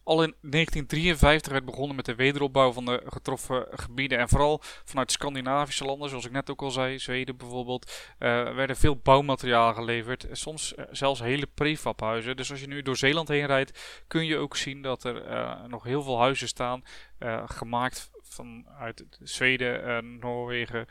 Al 0.04 0.23
in 0.23 0.36
1953 0.41 1.52
werd 1.52 1.65
begonnen 1.65 1.95
met 1.95 2.06
de 2.06 2.15
wederopbouw 2.15 2.71
van 2.71 2.86
de 2.86 3.02
getroffen 3.06 3.67
gebieden. 3.71 4.17
En 4.19 4.30
vooral 4.30 4.62
vanuit 4.62 5.12
Scandinavische 5.12 5.86
landen, 5.86 6.10
zoals 6.10 6.26
ik 6.26 6.32
net 6.32 6.50
ook 6.50 6.62
al 6.62 6.71
zei, 6.71 7.00
Zweden 7.00 7.38
bijvoorbeeld, 7.38 7.91
uh, 8.19 8.56
werden 8.56 8.78
veel 8.78 8.95
bouwmateriaal 8.95 9.73
geleverd. 9.73 10.28
Soms 10.32 10.73
zelfs 10.91 11.19
hele 11.19 11.47
prefabhuizen. 11.47 12.36
Dus 12.36 12.52
als 12.52 12.60
je 12.60 12.67
nu 12.67 12.82
door 12.82 12.97
Zeeland 12.97 13.28
heen 13.28 13.45
rijdt, 13.45 14.04
kun 14.08 14.26
je 14.26 14.38
ook 14.38 14.56
zien 14.56 14.82
dat 14.82 15.04
er 15.04 15.23
nog 15.67 15.84
heel 15.84 16.02
veel 16.02 16.19
huizen 16.19 16.47
staan, 16.47 16.84
uh, 17.19 17.43
gemaakt 17.45 18.10
vanuit 18.30 19.06
Zweden, 19.20 19.88
uh, 19.88 20.20
Noorwegen, 20.20 20.86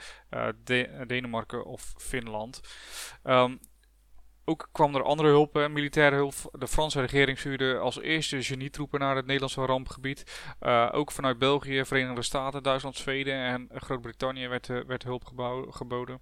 De 0.65 1.05
Denemarken 1.07 1.65
of 1.65 1.95
Finland. 1.97 2.61
Um, 3.25 3.59
ook 4.45 4.69
kwam 4.73 4.95
er 4.95 5.03
andere 5.03 5.29
hulp, 5.29 5.55
militaire 5.55 6.17
hulp. 6.17 6.35
De 6.53 6.69
Franse 6.69 7.01
regering 7.01 7.39
stuurde 7.39 7.79
als 7.79 8.01
eerste 8.01 8.43
genietroepen 8.43 9.01
naar 9.01 9.17
het 9.17 9.27
Nederlandse 9.27 9.65
rampgebied. 9.65 10.49
Ook 10.91 11.13
vanuit 11.13 11.39
België, 11.39 11.85
Verenigde 11.85 12.23
Staten, 12.23 12.63
Duitsland, 12.63 12.97
Zweden 12.97 13.35
en 13.35 13.69
Groot-Brittannië 13.75 14.49
werd, 14.49 14.67
werd 14.67 15.03
hulp 15.03 15.25
geboden. 15.71 16.21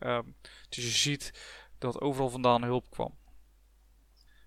Um, 0.00 0.36
dus 0.68 0.84
je 0.84 0.90
ziet 0.90 1.32
dat 1.78 2.00
overal 2.00 2.30
vandaan 2.30 2.62
hulp 2.62 2.90
kwam. 2.90 3.18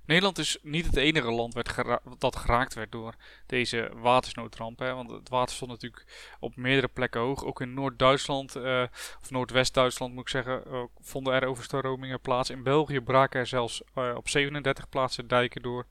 Nederland 0.10 0.38
is 0.38 0.58
niet 0.62 0.86
het 0.86 0.96
enige 0.96 1.32
land 1.32 1.54
werd 1.54 1.76
dat 2.18 2.36
geraakt 2.36 2.74
werd 2.74 2.92
door 2.92 3.16
deze 3.46 3.92
watersnoodramp. 3.96 4.80
Hè? 4.80 4.94
Want 4.94 5.10
het 5.10 5.30
water 5.30 5.56
stond 5.56 5.72
natuurlijk 5.72 6.34
op 6.40 6.56
meerdere 6.56 6.88
plekken 6.88 7.22
hoog. 7.22 7.46
Ook 7.46 7.62
in 7.62 7.74
Noord-Duitsland, 7.74 8.56
uh, 8.56 8.84
of 9.22 9.30
Noordwest-Duitsland 9.30 10.14
moet 10.14 10.22
ik 10.22 10.30
zeggen, 10.30 10.64
uh, 10.68 10.84
vonden 11.00 11.34
er 11.34 11.48
overstromingen 11.48 12.20
plaats. 12.22 12.50
In 12.50 12.64
België 12.64 13.02
braken 13.02 13.40
er 13.40 13.48
zelfs 13.48 13.82
uh, 13.96 14.16
op 14.16 14.30
37 14.30 14.90
plaatsen 14.90 15.28
dijken 15.28 15.62
door. 15.62 15.86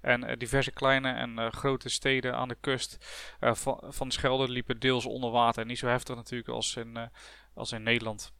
En 0.00 0.38
diverse 0.38 0.72
kleine 0.72 1.10
en 1.12 1.52
grote 1.52 1.88
steden 1.88 2.36
aan 2.36 2.48
de 2.48 2.56
kust 2.60 2.96
van, 3.40 3.80
van 3.88 4.08
de 4.08 4.14
Schelde 4.14 4.48
liepen 4.48 4.80
deels 4.80 5.06
onder 5.06 5.30
water. 5.30 5.66
Niet 5.66 5.78
zo 5.78 5.86
heftig 5.86 6.16
natuurlijk 6.16 6.48
als 6.48 6.76
in, 6.76 7.10
als 7.54 7.72
in 7.72 7.82
Nederland. 7.82 8.32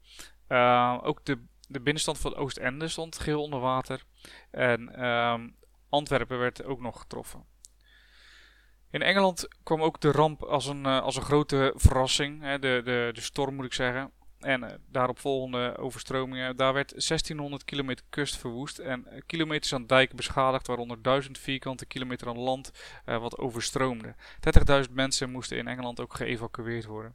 ook 1.03 1.25
de 1.25 1.38
de 1.72 1.80
binnenstand 1.80 2.18
van 2.18 2.35
Oostende 2.35 2.88
stond 2.88 3.18
geheel 3.18 3.42
onder 3.42 3.61
water. 3.61 4.02
En 4.50 5.04
um, 5.06 5.56
Antwerpen 5.88 6.38
werd 6.38 6.64
ook 6.64 6.80
nog 6.80 7.00
getroffen. 7.00 7.44
In 8.90 9.02
Engeland 9.02 9.48
kwam 9.62 9.82
ook 9.82 10.00
de 10.00 10.11
ramp 10.11 10.42
als 10.42 10.66
een, 10.66 10.85
uh, 10.87 11.00
als 11.00 11.16
een 11.16 11.22
grote 11.22 11.72
verrassing. 11.76 12.42
Hè, 12.42 12.58
de, 12.58 12.80
de, 12.85 13.11
de 13.12 13.20
storm 13.20 13.54
moet 13.54 13.64
ik 13.64 13.72
zeggen. 13.72 14.12
En 14.38 14.62
uh, 14.62 14.70
daarop 14.88 15.18
volgende 15.18 15.76
overstromingen. 15.76 16.56
Daar 16.56 16.72
werd 16.72 16.90
1600 16.90 17.64
kilometer 17.64 18.04
kust 18.08 18.37
verwoest 18.37 18.78
en 18.78 19.06
uh, 19.12 19.20
kilometers 19.26 19.74
aan 19.74 19.87
dijken 19.87 20.16
beschadigd, 20.16 20.66
waaronder 20.66 21.02
1000 21.02 21.38
vierkante 21.38 21.87
kilometer 21.87 22.28
aan 22.28 22.38
land 22.38 22.70
uh, 23.06 23.18
wat 23.18 23.38
overstroomde. 23.38 24.14
30.000 24.87 24.92
mensen 24.92 25.30
moesten 25.30 25.56
in 25.58 25.68
Engeland 25.68 26.00
ook 26.00 26.14
geëvacueerd 26.14 26.85
worden. 26.85 27.14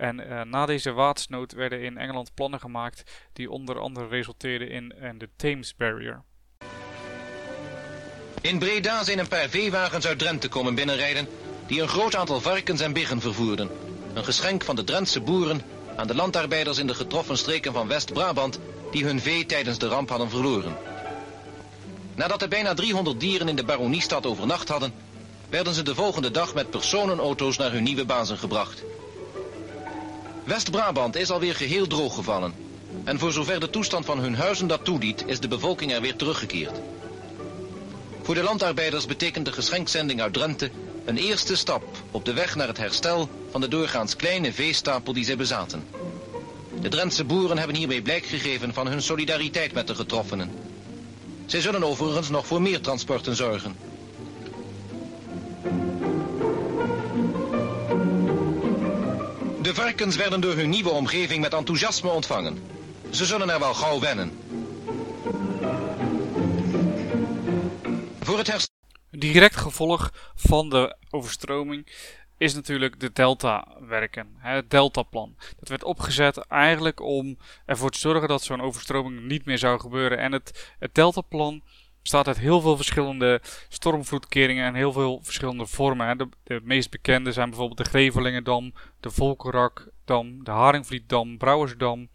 En 0.00 0.20
uh, 0.20 0.42
na 0.42 0.66
deze 0.66 0.92
watersnood 0.92 1.52
werden 1.52 1.82
in 1.82 1.98
Engeland 1.98 2.34
plannen 2.34 2.60
gemaakt 2.60 3.02
die 3.32 3.50
onder 3.50 3.78
andere 3.78 4.06
resulteerden 4.06 4.70
in, 4.70 4.94
in 5.00 5.18
de 5.18 5.28
Thames 5.36 5.76
Barrier. 5.76 6.22
In 8.40 8.58
Breda 8.58 9.04
zijn 9.04 9.18
een 9.18 9.28
paar 9.28 9.48
veewagens 9.48 10.06
uit 10.06 10.18
Drenthe 10.18 10.48
komen 10.48 10.74
binnenrijden 10.74 11.28
die 11.66 11.82
een 11.82 11.88
groot 11.88 12.16
aantal 12.16 12.40
varkens 12.40 12.80
en 12.80 12.92
biggen 12.92 13.20
vervoerden. 13.20 13.70
Een 14.14 14.24
geschenk 14.24 14.64
van 14.64 14.76
de 14.76 14.84
Drentse 14.84 15.20
boeren 15.20 15.62
aan 15.96 16.06
de 16.06 16.14
landarbeiders 16.14 16.78
in 16.78 16.86
de 16.86 16.94
getroffen 16.94 17.38
streken 17.38 17.72
van 17.72 17.88
West-Brabant 17.88 18.58
die 18.90 19.04
hun 19.04 19.20
vee 19.20 19.46
tijdens 19.46 19.78
de 19.78 19.88
ramp 19.88 20.08
hadden 20.08 20.30
verloren. 20.30 20.76
Nadat 22.14 22.42
er 22.42 22.48
bijna 22.48 22.74
300 22.74 23.20
dieren 23.20 23.48
in 23.48 23.56
de 23.56 23.64
baroniestad 23.64 24.26
overnacht 24.26 24.68
hadden, 24.68 24.92
werden 25.48 25.74
ze 25.74 25.82
de 25.82 25.94
volgende 25.94 26.30
dag 26.30 26.54
met 26.54 26.70
personenauto's 26.70 27.56
naar 27.56 27.72
hun 27.72 27.82
nieuwe 27.82 28.04
bazen 28.04 28.38
gebracht. 28.38 28.82
West-Brabant 30.44 31.16
is 31.16 31.30
alweer 31.30 31.54
geheel 31.54 31.86
drooggevallen. 31.86 32.54
En 33.04 33.18
voor 33.18 33.32
zover 33.32 33.60
de 33.60 33.70
toestand 33.70 34.04
van 34.04 34.18
hun 34.18 34.34
huizen 34.34 34.66
dat 34.66 34.84
toeliet, 34.84 35.24
is 35.26 35.40
de 35.40 35.48
bevolking 35.48 35.92
er 35.92 36.00
weer 36.00 36.16
teruggekeerd. 36.16 36.80
Voor 38.22 38.34
de 38.34 38.42
landarbeiders 38.42 39.06
betekent 39.06 39.44
de 39.44 39.52
geschenkszending 39.52 40.20
uit 40.20 40.32
Drenthe 40.32 40.70
een 41.04 41.16
eerste 41.16 41.56
stap 41.56 41.82
op 42.10 42.24
de 42.24 42.32
weg 42.32 42.54
naar 42.54 42.66
het 42.66 42.76
herstel 42.76 43.28
van 43.50 43.60
de 43.60 43.68
doorgaans 43.68 44.16
kleine 44.16 44.52
veestapel 44.52 45.12
die 45.12 45.24
zij 45.24 45.36
bezaten. 45.36 45.86
De 46.80 46.88
Drentse 46.88 47.24
boeren 47.24 47.58
hebben 47.58 47.76
hiermee 47.76 48.02
blijk 48.02 48.24
gegeven 48.24 48.74
van 48.74 48.86
hun 48.86 49.02
solidariteit 49.02 49.72
met 49.72 49.86
de 49.86 49.94
getroffenen. 49.94 50.50
Zij 51.46 51.60
zullen 51.60 51.84
overigens 51.84 52.28
nog 52.28 52.46
voor 52.46 52.62
meer 52.62 52.80
transporten 52.80 53.36
zorgen. 53.36 53.89
De 59.70 59.76
varkens 59.76 60.16
werden 60.16 60.40
door 60.40 60.54
hun 60.54 60.70
nieuwe 60.70 60.90
omgeving 60.90 61.40
met 61.40 61.54
enthousiasme 61.54 62.10
ontvangen. 62.10 62.58
Ze 63.10 63.24
zullen 63.24 63.50
er 63.50 63.58
wel 63.58 63.74
gauw 63.74 64.00
wennen. 64.00 64.38
Voor 68.20 68.38
het. 68.38 68.70
Direct 69.10 69.56
gevolg 69.56 70.10
van 70.34 70.68
de 70.68 70.96
overstroming 71.10 71.86
is 72.38 72.54
natuurlijk 72.54 73.00
de 73.00 73.12
Delta-werken, 73.12 74.36
het 74.38 74.70
Delta-plan. 74.70 75.36
Dat 75.58 75.68
werd 75.68 75.84
opgezet 75.84 76.38
eigenlijk 76.38 77.00
om 77.00 77.38
ervoor 77.66 77.90
te 77.90 77.98
zorgen 77.98 78.28
dat 78.28 78.42
zo'n 78.42 78.60
overstroming 78.60 79.22
niet 79.22 79.44
meer 79.44 79.58
zou 79.58 79.80
gebeuren. 79.80 80.18
En 80.18 80.32
het, 80.32 80.74
het 80.78 80.94
Delta-plan 80.94 81.62
bestaat 82.02 82.26
uit 82.26 82.38
heel 82.38 82.60
veel 82.60 82.76
verschillende 82.76 83.40
stormvloedkeringen 83.68 84.66
en 84.66 84.74
heel 84.74 84.92
veel 84.92 85.20
verschillende 85.22 85.66
vormen. 85.66 86.18
De, 86.44 86.60
meest 86.62 86.90
bekende 86.90 87.32
zijn 87.32 87.48
bijvoorbeeld 87.48 87.78
de 87.78 87.84
Grevelingendam, 87.84 88.72
de 89.00 89.10
Volkerakdam, 89.10 90.44
de 90.44 90.50
Haringvlietdam, 90.50 91.38
Brouwersdam, 91.38 92.08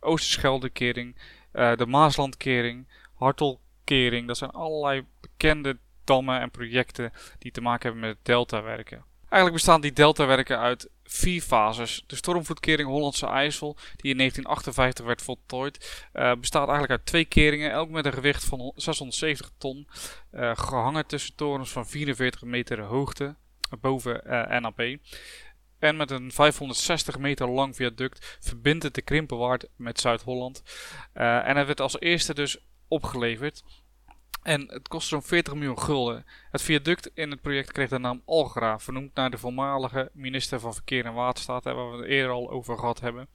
Oosterscheldekering, 0.00 1.16
uh, 1.52 1.76
de 1.76 1.86
Maaslandkering, 1.86 2.88
Hartelkering. 3.14 4.26
Dat 4.26 4.36
zijn 4.36 4.50
allerlei 4.50 5.06
bekende 5.20 5.78
dammen 6.04 6.40
en 6.40 6.50
projecten 6.50 7.12
die 7.38 7.52
te 7.52 7.60
maken 7.60 7.90
hebben 7.90 8.08
met 8.08 8.18
deltawerken. 8.22 9.04
Eigenlijk 9.20 9.52
bestaan 9.52 9.80
die 9.80 9.92
deltawerken 9.92 10.58
uit 10.58 10.88
vier 11.12 11.42
fases. 11.42 12.04
De 12.06 12.16
stormvloedkering 12.16 12.88
Hollandse 12.88 13.26
IJssel, 13.26 13.76
die 13.96 14.10
in 14.10 14.16
1958 14.16 15.04
werd 15.04 15.22
voltooid, 15.22 16.08
uh, 16.12 16.32
bestaat 16.34 16.68
eigenlijk 16.68 16.90
uit 16.90 17.06
twee 17.06 17.24
keringen, 17.24 17.70
elk 17.70 17.90
met 17.90 18.06
een 18.06 18.12
gewicht 18.12 18.44
van 18.44 18.72
670 18.76 19.50
ton, 19.58 19.88
uh, 20.32 20.50
gehangen 20.54 21.06
tussen 21.06 21.34
torens 21.34 21.70
van 21.70 21.86
44 21.86 22.42
meter 22.42 22.80
hoogte 22.80 23.36
boven 23.80 24.22
uh, 24.26 24.56
eh, 24.56 24.62
NAP. 24.62 24.98
En 25.78 25.96
met 25.96 26.10
een 26.10 26.32
560 26.32 27.18
meter 27.18 27.48
lang 27.48 27.76
viaduct 27.76 28.38
verbindt 28.40 28.82
het 28.82 28.94
de 28.94 29.02
Krimpenwaard 29.02 29.68
met 29.76 30.00
Zuid-Holland. 30.00 30.62
en 31.12 31.56
het 31.56 31.66
werd 31.66 31.80
als 31.80 32.00
eerste 32.00 32.34
dus 32.34 32.58
opgeleverd. 32.88 33.62
En 34.42 34.68
het 34.68 34.88
kost 34.88 35.08
zo'n 35.08 35.22
40 35.22 35.54
miljoen 35.54 35.78
gulden. 35.78 36.26
Het 36.50 36.62
viaduct 36.62 37.10
in 37.14 37.30
het 37.30 37.40
project 37.40 37.72
kreeg 37.72 37.88
de 37.88 37.98
naam 37.98 38.22
Algra, 38.24 38.78
vernoemd 38.78 39.14
naar 39.14 39.30
de 39.30 39.38
voormalige 39.38 40.10
minister 40.12 40.60
van 40.60 40.74
Verkeer 40.74 41.04
en 41.04 41.14
Waterstaat, 41.14 41.64
waar 41.64 41.90
we 41.90 41.96
het 41.96 42.06
eerder 42.06 42.30
al 42.30 42.50
over 42.50 42.78
gehad 42.78 43.00
hebben. 43.00 43.28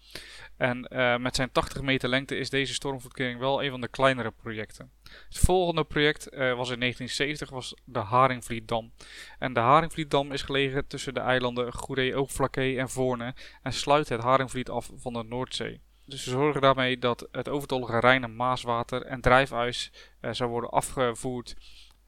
En 0.58 0.88
uh, 0.90 1.18
met 1.18 1.36
zijn 1.36 1.52
80 1.52 1.82
meter 1.82 2.10
lengte 2.10 2.38
is 2.38 2.50
deze 2.50 2.74
stormverkering 2.74 3.40
wel 3.40 3.64
een 3.64 3.70
van 3.70 3.82
de 3.82 3.88
kleinere 3.88 4.32
projecten. 4.32 4.92
Het 5.04 5.38
volgende 5.38 5.84
project 5.84 6.28
uh, 6.28 6.38
was 6.38 6.70
in 6.70 6.80
1970 6.80 7.50
was 7.50 7.76
de 7.84 8.00
Haringvlietdam. 8.00 8.92
En 9.40 9.54
de 9.54 9.60
Haringvlietdam 9.60 10.32
is 10.32 10.42
gelegen 10.42 10.88
tussen 10.88 11.14
de 11.14 11.20
eilanden 11.20 11.74
Goeree, 11.74 12.16
Oogvlakke 12.16 12.78
en 12.78 12.90
Voorne 12.90 13.34
en 13.62 13.74
sluit 13.74 14.10
het 14.10 14.22
Haringvliet 14.22 14.70
af 14.70 14.92
van 14.96 15.14
de 15.14 15.24
Noordzee. 15.24 15.82
Dus 16.06 16.24
ze 16.24 16.30
zorgen 16.30 16.62
daarmee 16.62 16.98
dat 16.98 17.28
het 17.32 17.50
overtollige 17.50 18.00
Rijn- 18.00 18.24
en 18.24 18.36
Maaswater 18.36 19.02
en 19.02 19.22
drijfijs 19.22 19.92
uh, 20.22 20.34
zou 20.34 20.50
worden 20.50 20.70
afgevoerd. 20.70 21.56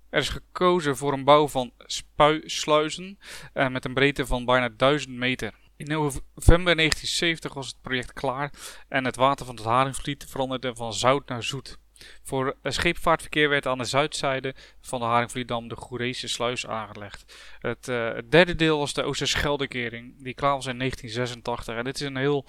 Er 0.10 0.20
is 0.20 0.30
gekozen 0.30 0.98
voor 0.98 1.14
een 1.14 1.24
bouw 1.24 1.48
van 1.48 1.72
spuisluizen 1.78 3.20
uh, 3.54 3.68
met 3.68 3.86
een 3.86 3.94
breedte 3.94 4.26
van 4.26 4.46
bijna 4.46 4.70
1000 4.70 5.16
meter. 5.16 5.54
In 5.76 5.88
november 5.88 6.76
1970 6.76 7.54
was 7.54 7.68
het 7.68 7.82
project 7.82 8.14
klaar 8.14 8.52
en 8.88 9.06
het 9.06 9.16
water 9.16 9.46
van 9.46 9.56
het 9.56 9.64
Haringvliet 9.64 10.26
veranderde 10.30 10.76
van 10.76 10.94
zout 10.94 11.28
naar 11.28 11.44
zoet. 11.44 11.78
Voor 12.24 12.58
scheepvaartverkeer 12.64 13.50
werd 13.50 13.66
aan 13.66 13.78
de 13.78 13.84
zuidzijde 13.84 14.56
van 14.82 15.00
de 15.00 15.06
Haringvlietdam 15.06 15.68
de 15.68 15.76
Goerese 15.76 16.28
sluis 16.28 16.68
aangelegd. 16.68 17.34
Het, 17.60 17.86
het 17.86 18.32
derde 18.32 18.56
deel 18.56 18.78
was 18.78 18.94
de 18.94 19.04
Oosterscheldekering, 19.04 20.24
die 20.24 20.34
klaar 20.34 20.56
was 20.56 20.66
in 20.66 20.78
1986. 20.78 21.76
En 21.76 21.84
dit 21.84 21.96
is 21.96 22.08
een 22.08 22.16
heel 22.16 22.46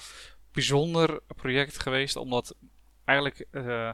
bijzonder 0.59 1.21
project 1.37 1.83
geweest, 1.83 2.17
omdat 2.17 2.55
eigenlijk 3.05 3.47
uh, 3.51 3.91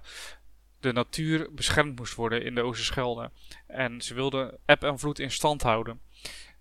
de 0.80 0.92
natuur 0.92 1.48
beschermd 1.54 1.98
moest 1.98 2.14
worden 2.14 2.44
in 2.44 2.54
de 2.54 2.62
Oosterschelde. 2.62 3.30
En 3.66 4.02
ze 4.02 4.14
wilden 4.14 4.58
eb 4.64 4.82
en 4.82 4.98
vloed 4.98 5.18
in 5.18 5.30
stand 5.30 5.62
houden. 5.62 6.00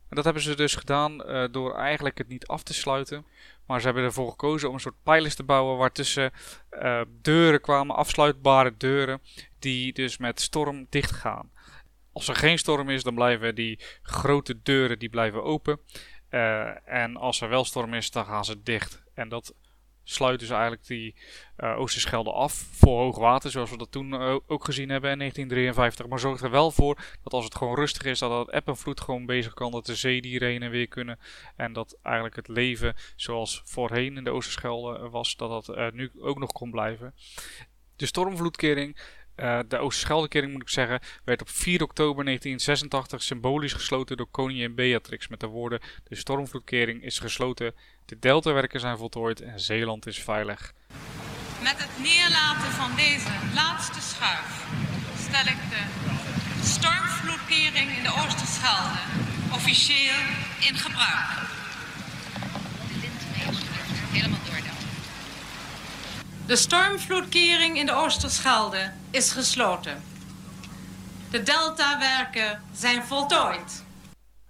En 0.09 0.15
dat 0.15 0.23
hebben 0.23 0.43
ze 0.43 0.55
dus 0.55 0.75
gedaan 0.75 1.29
uh, 1.29 1.45
door 1.51 1.75
eigenlijk 1.75 2.17
het 2.17 2.27
niet 2.27 2.47
af 2.47 2.63
te 2.63 2.73
sluiten. 2.73 3.25
Maar 3.65 3.79
ze 3.79 3.85
hebben 3.85 4.03
ervoor 4.03 4.29
gekozen 4.29 4.67
om 4.67 4.73
een 4.73 4.79
soort 4.79 5.03
pijlers 5.03 5.35
te 5.35 5.43
bouwen 5.43 5.77
waartussen 5.77 6.31
uh, 6.71 7.01
deuren 7.21 7.61
kwamen, 7.61 7.95
afsluitbare 7.95 8.77
deuren, 8.77 9.21
die 9.59 9.93
dus 9.93 10.17
met 10.17 10.41
storm 10.41 10.87
dicht 10.89 11.11
gaan. 11.11 11.51
Als 12.13 12.27
er 12.27 12.35
geen 12.35 12.57
storm 12.57 12.89
is, 12.89 13.03
dan 13.03 13.15
blijven 13.15 13.55
die 13.55 13.79
grote 14.01 14.61
deuren 14.61 14.99
die 14.99 15.09
blijven 15.09 15.43
open. 15.43 15.79
En 16.85 17.17
als 17.17 17.41
er 17.41 17.49
wel 17.49 17.65
storm 17.65 17.93
is, 17.93 18.11
dan 18.11 18.25
gaan 18.25 18.45
ze 18.45 18.63
dicht. 18.63 19.03
En 19.13 19.29
dat 19.29 19.53
sluiten 20.03 20.47
ze 20.47 20.53
eigenlijk 20.53 20.87
die 20.87 21.15
uh, 21.57 21.79
Oosterschelde 21.79 22.31
af 22.31 22.53
voor 22.53 22.99
hoogwater, 22.99 23.51
zoals 23.51 23.69
we 23.69 23.77
dat 23.77 23.91
toen 23.91 24.13
uh, 24.13 24.35
ook 24.47 24.65
gezien 24.65 24.89
hebben 24.89 25.11
in 25.11 25.17
1953. 25.17 26.07
Maar 26.07 26.19
zorgt 26.19 26.43
er 26.43 26.49
wel 26.49 26.71
voor 26.71 26.97
dat 27.23 27.33
als 27.33 27.45
het 27.45 27.55
gewoon 27.55 27.75
rustig 27.75 28.03
is, 28.03 28.19
dat 28.19 28.45
het 28.45 28.55
eb 28.55 28.67
en 28.67 28.77
vloed 28.77 29.01
gewoon 29.01 29.25
bezig 29.25 29.53
kan, 29.53 29.71
dat 29.71 29.85
de 29.85 29.95
zeedieren 29.95 30.47
heen 30.47 30.63
en 30.63 30.69
weer 30.69 30.87
kunnen. 30.87 31.19
En 31.55 31.73
dat 31.73 31.97
eigenlijk 32.01 32.35
het 32.35 32.47
leven 32.47 32.95
zoals 33.15 33.61
voorheen 33.65 34.17
in 34.17 34.23
de 34.23 34.29
Oosterschelde 34.29 35.09
was, 35.09 35.35
dat 35.35 35.65
dat 35.65 35.77
uh, 35.77 35.91
nu 35.91 36.11
ook 36.19 36.39
nog 36.39 36.51
kon 36.51 36.71
blijven. 36.71 37.13
De 37.95 38.05
stormvloedkering 38.05 38.97
uh, 39.35 39.59
de 39.67 39.77
Oosterscheldekering, 39.77 40.51
moet 40.51 40.61
ik 40.61 40.69
zeggen, 40.69 40.99
werd 41.23 41.41
op 41.41 41.49
4 41.49 41.83
oktober 41.83 42.25
1986 42.25 43.23
symbolisch 43.23 43.73
gesloten 43.73 44.17
door 44.17 44.27
koningin 44.31 44.75
Beatrix 44.75 45.27
met 45.27 45.39
de 45.39 45.47
woorden: 45.47 45.79
De 46.03 46.15
stormvloedkering 46.15 47.03
is 47.03 47.19
gesloten, 47.19 47.73
de 48.05 48.19
deltawerken 48.19 48.79
zijn 48.79 48.97
voltooid 48.97 49.41
en 49.41 49.59
Zeeland 49.59 50.07
is 50.07 50.19
veilig. 50.19 50.73
Met 51.61 51.75
het 51.77 52.03
neerlaten 52.03 52.71
van 52.71 52.95
deze 52.95 53.29
laatste 53.53 54.01
schuif 54.01 54.65
stel 55.17 55.45
ik 55.53 55.59
de 55.69 55.83
stormvloedkering 56.63 57.97
in 57.97 58.03
de 58.03 58.13
Oosterschelde 58.25 58.99
officieel 59.53 60.23
in 60.59 60.75
gebruik. 60.75 61.29
De 62.87 62.99
lint 63.01 63.21
helemaal. 64.11 64.42
De 66.47 66.55
stormvloedkering 66.55 67.77
in 67.77 67.85
de 67.85 67.93
Oosterschelde 67.93 68.91
is 69.11 69.31
gesloten. 69.31 70.01
De 71.31 71.43
deltawerken 71.43 72.61
zijn 72.73 73.03
voltooid. 73.03 73.85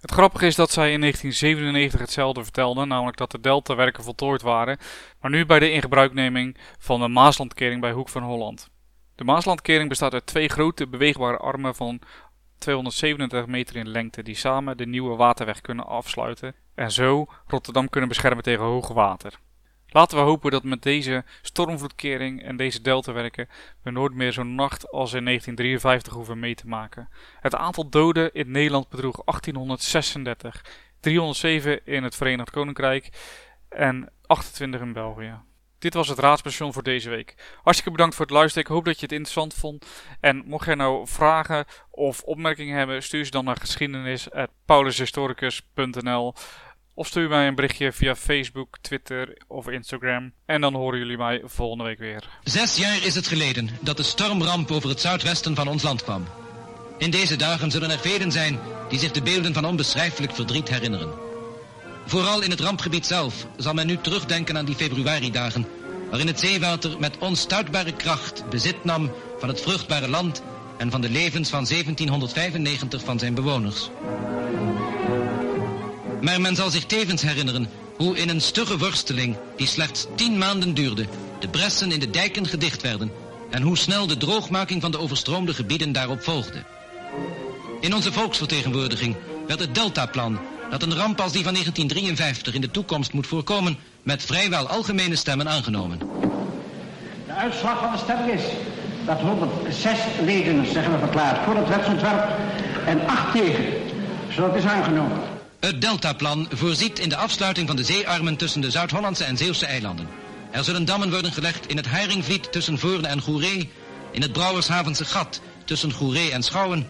Het 0.00 0.10
grappige 0.10 0.46
is 0.46 0.54
dat 0.54 0.70
zij 0.70 0.92
in 0.92 1.00
1997 1.00 2.00
hetzelfde 2.00 2.42
vertelden, 2.42 2.88
namelijk 2.88 3.16
dat 3.16 3.30
de 3.30 3.40
deltawerken 3.40 4.04
voltooid 4.04 4.42
waren, 4.42 4.78
maar 5.20 5.30
nu 5.30 5.46
bij 5.46 5.58
de 5.58 5.70
ingebruikneming 5.70 6.56
van 6.78 7.00
de 7.00 7.08
Maaslandkering 7.08 7.80
bij 7.80 7.92
Hoek 7.92 8.08
van 8.08 8.22
Holland. 8.22 8.68
De 9.14 9.24
Maaslandkering 9.24 9.88
bestaat 9.88 10.12
uit 10.12 10.26
twee 10.26 10.48
grote 10.48 10.86
beweegbare 10.86 11.36
armen 11.36 11.74
van 11.74 12.00
237 12.58 13.46
meter 13.46 13.76
in 13.76 13.88
lengte 13.88 14.22
die 14.22 14.36
samen 14.36 14.76
de 14.76 14.86
nieuwe 14.86 15.16
waterweg 15.16 15.60
kunnen 15.60 15.86
afsluiten 15.86 16.54
en 16.74 16.92
zo 16.92 17.26
Rotterdam 17.46 17.88
kunnen 17.88 18.08
beschermen 18.08 18.42
tegen 18.42 18.64
hoog 18.64 18.88
water. 18.88 19.38
Laten 19.94 20.18
we 20.18 20.24
hopen 20.24 20.50
dat 20.50 20.62
met 20.62 20.82
deze 20.82 21.24
stormvloedkering 21.42 22.42
en 22.42 22.56
deze 22.56 22.80
deltawerken 22.80 23.48
we 23.82 23.90
nooit 23.90 24.14
meer 24.14 24.32
zo'n 24.32 24.54
nacht 24.54 24.90
als 24.90 25.12
in 25.12 25.24
1953 25.24 26.12
hoeven 26.12 26.38
mee 26.38 26.54
te 26.54 26.66
maken. 26.66 27.08
Het 27.40 27.54
aantal 27.54 27.88
doden 27.88 28.32
in 28.32 28.50
Nederland 28.50 28.88
bedroeg 28.88 29.22
1836, 29.24 30.64
307 31.00 31.86
in 31.86 32.02
het 32.02 32.16
Verenigd 32.16 32.50
Koninkrijk 32.50 33.08
en 33.68 34.10
28 34.26 34.80
in 34.80 34.92
België. 34.92 35.34
Dit 35.78 35.94
was 35.94 36.08
het 36.08 36.18
raadspension 36.18 36.72
voor 36.72 36.82
deze 36.82 37.10
week. 37.10 37.34
Hartstikke 37.62 37.90
bedankt 37.90 38.14
voor 38.14 38.24
het 38.24 38.34
luisteren. 38.34 38.68
Ik 38.68 38.74
hoop 38.74 38.84
dat 38.84 38.94
je 38.94 39.02
het 39.02 39.12
interessant 39.12 39.54
vond. 39.54 39.86
En 40.20 40.42
mocht 40.46 40.66
jij 40.66 40.74
nou 40.74 41.06
vragen 41.06 41.64
of 41.90 42.22
opmerkingen 42.22 42.76
hebben, 42.76 43.02
stuur 43.02 43.24
ze 43.24 43.30
dan 43.30 43.44
naar 43.44 43.60
geschiedenis.paulushistoricus.nl 43.60 46.34
of 46.94 47.06
stuur 47.06 47.28
mij 47.28 47.46
een 47.46 47.54
berichtje 47.54 47.92
via 47.92 48.14
Facebook, 48.14 48.78
Twitter 48.80 49.42
of 49.46 49.68
Instagram. 49.68 50.32
En 50.46 50.60
dan 50.60 50.74
horen 50.74 50.98
jullie 50.98 51.16
mij 51.16 51.42
volgende 51.44 51.84
week 51.84 51.98
weer. 51.98 52.28
Zes 52.42 52.76
jaar 52.76 53.04
is 53.04 53.14
het 53.14 53.26
geleden 53.26 53.68
dat 53.80 53.96
de 53.96 54.02
stormramp 54.02 54.70
over 54.70 54.88
het 54.88 55.00
zuidwesten 55.00 55.54
van 55.54 55.68
ons 55.68 55.82
land 55.82 56.02
kwam. 56.02 56.24
In 56.98 57.10
deze 57.10 57.36
dagen 57.36 57.70
zullen 57.70 57.90
er 57.90 57.98
velen 57.98 58.32
zijn 58.32 58.58
die 58.88 58.98
zich 58.98 59.10
de 59.10 59.22
beelden 59.22 59.54
van 59.54 59.64
onbeschrijfelijk 59.64 60.34
verdriet 60.34 60.68
herinneren. 60.68 61.12
Vooral 62.06 62.42
in 62.42 62.50
het 62.50 62.60
rampgebied 62.60 63.06
zelf 63.06 63.46
zal 63.56 63.74
men 63.74 63.86
nu 63.86 63.96
terugdenken 63.96 64.56
aan 64.56 64.64
die 64.64 64.74
februaridagen... 64.74 65.66
waarin 66.10 66.26
het 66.26 66.40
zeewater 66.40 66.98
met 66.98 67.18
onstuitbare 67.18 67.92
kracht 67.92 68.48
bezit 68.50 68.84
nam 68.84 69.10
van 69.38 69.48
het 69.48 69.60
vruchtbare 69.60 70.08
land... 70.08 70.42
en 70.76 70.90
van 70.90 71.00
de 71.00 71.10
levens 71.10 71.50
van 71.50 71.64
1795 71.64 73.04
van 73.04 73.18
zijn 73.18 73.34
bewoners. 73.34 73.90
Maar 76.24 76.40
men 76.40 76.56
zal 76.56 76.70
zich 76.70 76.84
tevens 76.84 77.22
herinneren 77.22 77.68
hoe 77.96 78.16
in 78.16 78.28
een 78.28 78.40
stugge 78.40 78.78
worsteling, 78.78 79.36
die 79.56 79.66
slechts 79.66 80.06
tien 80.14 80.38
maanden 80.38 80.74
duurde, 80.74 81.06
de 81.40 81.48
bressen 81.48 81.92
in 81.92 82.00
de 82.00 82.10
dijken 82.10 82.46
gedicht 82.46 82.82
werden 82.82 83.12
en 83.50 83.62
hoe 83.62 83.78
snel 83.78 84.06
de 84.06 84.16
droogmaking 84.16 84.80
van 84.80 84.90
de 84.90 84.98
overstroomde 84.98 85.54
gebieden 85.54 85.92
daarop 85.92 86.22
volgde. 86.22 86.62
In 87.80 87.94
onze 87.94 88.12
volksvertegenwoordiging 88.12 89.16
werd 89.46 89.60
het 89.60 89.74
Deltaplan, 89.74 90.38
dat 90.70 90.82
een 90.82 90.94
ramp 90.94 91.20
als 91.20 91.32
die 91.32 91.44
van 91.44 91.52
1953 91.52 92.54
in 92.54 92.60
de 92.60 92.70
toekomst 92.70 93.12
moet 93.12 93.26
voorkomen, 93.26 93.78
met 94.02 94.22
vrijwel 94.22 94.68
algemene 94.68 95.16
stemmen 95.16 95.48
aangenomen. 95.48 95.98
De 97.26 97.32
uitslag 97.32 97.78
van 97.78 97.92
de 97.92 97.98
stemming 97.98 98.32
is 98.32 98.44
dat 99.06 99.20
106 99.20 99.98
leden 100.24 100.66
zich 100.66 100.82
hebben 100.82 101.00
verklaard 101.00 101.44
voor 101.44 101.56
het 101.56 101.68
wetsontwerp 101.68 102.28
en 102.86 103.06
8 103.06 103.32
tegen, 103.32 103.64
zodat 104.30 104.56
is 104.56 104.64
aangenomen. 104.64 105.33
Het 105.64 105.80
Deltaplan 105.80 106.48
voorziet 106.52 106.98
in 106.98 107.08
de 107.08 107.16
afsluiting 107.16 107.66
van 107.66 107.76
de 107.76 107.84
zeearmen 107.84 108.36
tussen 108.36 108.60
de 108.60 108.70
Zuid-Hollandse 108.70 109.24
en 109.24 109.36
Zeeuwse 109.36 109.66
eilanden. 109.66 110.08
Er 110.50 110.64
zullen 110.64 110.84
dammen 110.84 111.10
worden 111.10 111.32
gelegd 111.32 111.66
in 111.66 111.76
het 111.76 111.86
Haringvliet 111.86 112.52
tussen 112.52 112.78
Voorne 112.78 113.08
en 113.08 113.20
Goeree, 113.20 113.70
in 114.10 114.22
het 114.22 114.32
Brouwershavense 114.32 115.04
Gat 115.04 115.40
tussen 115.64 115.92
Goeree 115.92 116.30
en 116.30 116.42
Schouwen, 116.42 116.88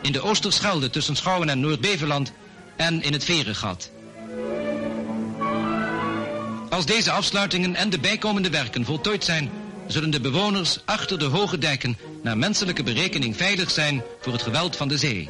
in 0.00 0.12
de 0.12 0.20
Oosterschelde 0.20 0.90
tussen 0.90 1.16
Schouwen 1.16 1.48
en 1.48 1.60
Noord-Beveland 1.60 2.32
en 2.76 3.02
in 3.02 3.12
het 3.12 3.24
Verengat. 3.24 3.90
Als 6.70 6.86
deze 6.86 7.10
afsluitingen 7.10 7.74
en 7.74 7.90
de 7.90 7.98
bijkomende 7.98 8.50
werken 8.50 8.84
voltooid 8.84 9.24
zijn, 9.24 9.50
zullen 9.86 10.10
de 10.10 10.20
bewoners 10.20 10.78
achter 10.84 11.18
de 11.18 11.24
hoge 11.24 11.58
dijken 11.58 11.98
naar 12.22 12.38
menselijke 12.38 12.82
berekening 12.82 13.36
veilig 13.36 13.70
zijn 13.70 14.02
voor 14.20 14.32
het 14.32 14.42
geweld 14.42 14.76
van 14.76 14.88
de 14.88 14.98
zee. 14.98 15.28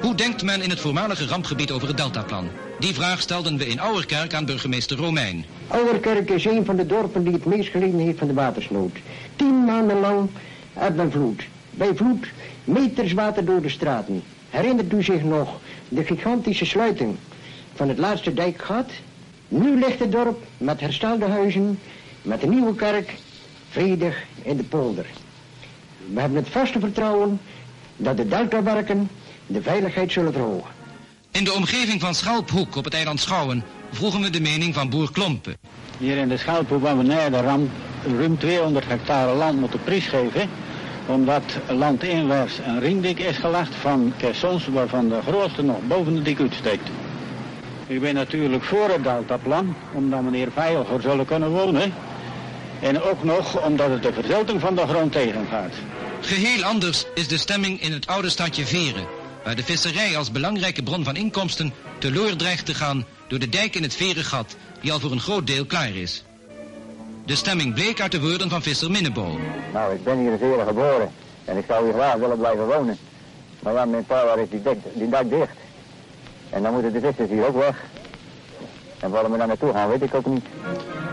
Hoe 0.00 0.14
denkt 0.14 0.42
men 0.42 0.62
in 0.62 0.70
het 0.70 0.80
voormalige 0.80 1.26
rampgebied 1.26 1.70
over 1.70 1.88
het 1.88 1.96
Deltaplan? 1.96 2.48
Die 2.78 2.94
vraag 2.94 3.20
stelden 3.20 3.56
we 3.56 3.66
in 3.66 3.80
Ouwerkerk 3.80 4.34
aan 4.34 4.44
burgemeester 4.44 4.96
Romein. 4.96 5.44
Ouwerkerk 5.66 6.30
is 6.30 6.44
een 6.44 6.64
van 6.64 6.76
de 6.76 6.86
dorpen 6.86 7.24
die 7.24 7.32
het 7.32 7.44
meest 7.44 7.70
geleden 7.70 7.98
heeft 7.98 8.18
van 8.18 8.28
de 8.28 8.34
watersnood. 8.34 8.92
Tien 9.36 9.64
maanden 9.64 10.00
lang 10.00 10.30
eb 10.74 10.98
en 10.98 11.10
vloed. 11.10 11.42
Bij 11.70 11.94
vloed 11.94 12.26
meters 12.64 13.12
water 13.12 13.44
door 13.44 13.62
de 13.62 13.68
straten. 13.68 14.22
Herinnert 14.50 14.92
u 14.92 15.02
zich 15.02 15.22
nog 15.22 15.60
de 15.88 16.04
gigantische 16.04 16.64
sluiting 16.64 17.16
van 17.74 17.88
het 17.88 17.98
laatste 17.98 18.34
dijkgat? 18.34 18.90
Nu 19.48 19.78
ligt 19.78 19.98
het 19.98 20.12
dorp 20.12 20.44
met 20.58 20.80
herstelde 20.80 21.26
huizen, 21.26 21.78
met 22.22 22.42
een 22.42 22.50
nieuwe 22.50 22.74
kerk, 22.74 23.14
vredig 23.70 24.22
in 24.42 24.56
de 24.56 24.62
polder. 24.62 25.06
We 26.12 26.20
hebben 26.20 26.38
het 26.38 26.48
vaste 26.48 26.78
vertrouwen 26.78 27.40
dat 27.96 28.16
de 28.16 28.28
deltawerken 28.28 29.10
de 29.52 29.62
veiligheid 29.62 30.12
zullen 30.12 30.32
verhogen. 30.32 30.70
In 31.30 31.44
de 31.44 31.52
omgeving 31.52 32.00
van 32.00 32.14
Schalphoek 32.14 32.76
op 32.76 32.84
het 32.84 32.94
eiland 32.94 33.20
Schouwen 33.20 33.64
vroegen 33.90 34.20
we 34.20 34.30
de 34.30 34.40
mening 34.40 34.74
van 34.74 34.90
boer 34.90 35.12
Klompen. 35.12 35.56
Hier 35.98 36.16
in 36.16 36.28
de 36.28 36.36
Schalphoek 36.36 36.86
hebben 36.86 37.06
we 37.06 37.12
na 37.12 37.30
de 37.30 37.40
ramp 37.40 37.70
ruim 38.18 38.38
200 38.38 38.86
hectare 38.86 39.34
land 39.34 39.60
moeten 39.60 39.82
prijsgeven. 39.84 40.48
Omdat 41.06 41.42
landinwaarts 41.68 42.58
een 42.66 42.80
ringdik 42.80 43.18
is 43.18 43.36
gelegd 43.36 43.74
van 43.74 44.12
caissons 44.18 44.66
waarvan 44.66 45.08
de 45.08 45.20
grootste 45.26 45.62
nog 45.62 45.78
boven 45.86 46.14
de 46.14 46.22
dik 46.22 46.40
uitsteekt. 46.40 46.88
Ik 47.86 48.00
ben 48.00 48.14
natuurlijk 48.14 48.64
voor 48.64 48.88
het 48.88 49.02
deltaplan, 49.02 49.74
omdat 49.92 50.20
we 50.30 50.36
hier 50.36 50.50
veiliger 50.54 51.00
zullen 51.00 51.26
kunnen 51.26 51.50
wonen. 51.50 51.92
En 52.80 53.02
ook 53.02 53.24
nog 53.24 53.64
omdat 53.66 53.90
het 53.90 54.02
de 54.02 54.12
verzilting 54.12 54.60
van 54.60 54.74
de 54.74 54.86
grond 54.86 55.12
tegengaat. 55.12 55.72
Geheel 56.20 56.64
anders 56.64 57.04
is 57.14 57.28
de 57.28 57.38
stemming 57.38 57.82
in 57.82 57.92
het 57.92 58.06
oude 58.06 58.28
stadje 58.28 58.66
Veren 58.66 59.18
waar 59.19 59.19
de 59.44 59.62
visserij 59.64 60.16
als 60.16 60.30
belangrijke 60.30 60.82
bron 60.82 61.04
van 61.04 61.16
inkomsten 61.16 61.72
teloor 61.98 62.36
dreigt 62.36 62.66
te 62.66 62.74
gaan 62.74 63.06
door 63.28 63.38
de 63.38 63.48
dijk 63.48 63.76
in 63.76 63.82
het 63.82 63.94
Verengat, 63.94 64.56
die 64.80 64.92
al 64.92 65.00
voor 65.00 65.12
een 65.12 65.20
groot 65.20 65.46
deel 65.46 65.64
klaar 65.66 65.94
is. 65.94 66.24
De 67.26 67.34
stemming 67.36 67.74
bleek 67.74 68.00
uit 68.00 68.12
de 68.12 68.20
woorden 68.20 68.50
van 68.50 68.62
visser 68.62 68.90
Minnebo. 68.90 69.38
Nou, 69.72 69.94
ik 69.94 70.04
ben 70.04 70.18
hier 70.18 70.32
in 70.32 70.38
Veren 70.38 70.66
geboren 70.66 71.10
en 71.44 71.56
ik 71.56 71.64
zou 71.68 71.84
hier 71.84 71.92
graag 71.92 72.14
willen 72.14 72.38
blijven 72.38 72.66
wonen. 72.66 72.98
Maar 73.60 73.72
ja, 73.72 73.84
mijn 73.84 74.04
pa, 74.04 74.24
waar 74.24 74.38
is 74.38 74.48
die, 74.50 74.62
dak, 74.62 74.76
die 74.94 75.08
dak 75.08 75.30
dicht? 75.30 75.52
En 76.50 76.62
dan 76.62 76.72
moeten 76.72 76.92
de 76.92 77.00
vissers 77.00 77.30
hier 77.30 77.46
ook 77.46 77.56
weg. 77.56 77.76
En 79.00 79.10
waar 79.10 79.30
we 79.30 79.38
daar 79.38 79.46
naartoe 79.46 79.72
gaan, 79.72 79.88
weet 79.88 80.02
ik 80.02 80.14
ook 80.14 80.26
niet. 80.26 80.44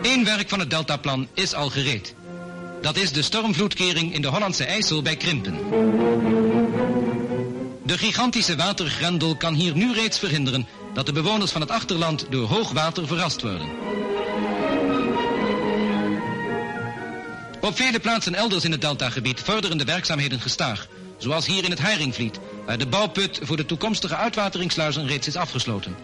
Eén 0.02 0.26
werk 0.26 0.50
van 0.50 0.60
het 0.60 0.70
Deltaplan 0.70 1.28
is 1.34 1.54
al 1.54 1.70
gereed. 1.70 2.16
Dat 2.82 2.96
is 2.96 3.12
de 3.12 3.22
stormvloedkering 3.22 4.14
in 4.14 4.22
de 4.22 4.28
Hollandse 4.28 4.66
IJssel 4.66 5.02
bij 5.02 5.16
Krimpen. 5.16 5.58
De 7.88 7.98
gigantische 7.98 8.56
watergrendel 8.56 9.36
kan 9.36 9.54
hier 9.54 9.76
nu 9.76 9.94
reeds 9.94 10.20
verhinderen 10.20 10.68
dat 10.94 11.06
de 11.06 11.12
bewoners 11.12 11.52
van 11.52 11.62
het 11.62 11.72
achterland 11.72 12.26
door 12.30 12.48
hoogwater 12.48 13.08
verrast 13.08 13.42
worden. 13.42 13.70
Op 17.62 17.76
vele 17.76 18.00
plaatsen 18.00 18.36
elders 18.36 18.64
in 18.64 18.72
het 18.72 18.82
deltagebied 18.82 19.40
vorderen 19.40 19.78
de 19.78 19.84
werkzaamheden 19.84 20.40
gestaag. 20.40 20.88
Zoals 21.18 21.46
hier 21.46 21.64
in 21.64 21.70
het 21.70 21.80
Heiringvliet, 21.80 22.40
waar 22.66 22.78
de 22.78 22.88
bouwput 22.88 23.40
voor 23.42 23.58
de 23.58 23.66
toekomstige 23.66 24.16
uitwateringssluizen 24.16 25.08
reeds 25.08 25.28
is 25.28 25.36
afgesloten. 25.36 25.96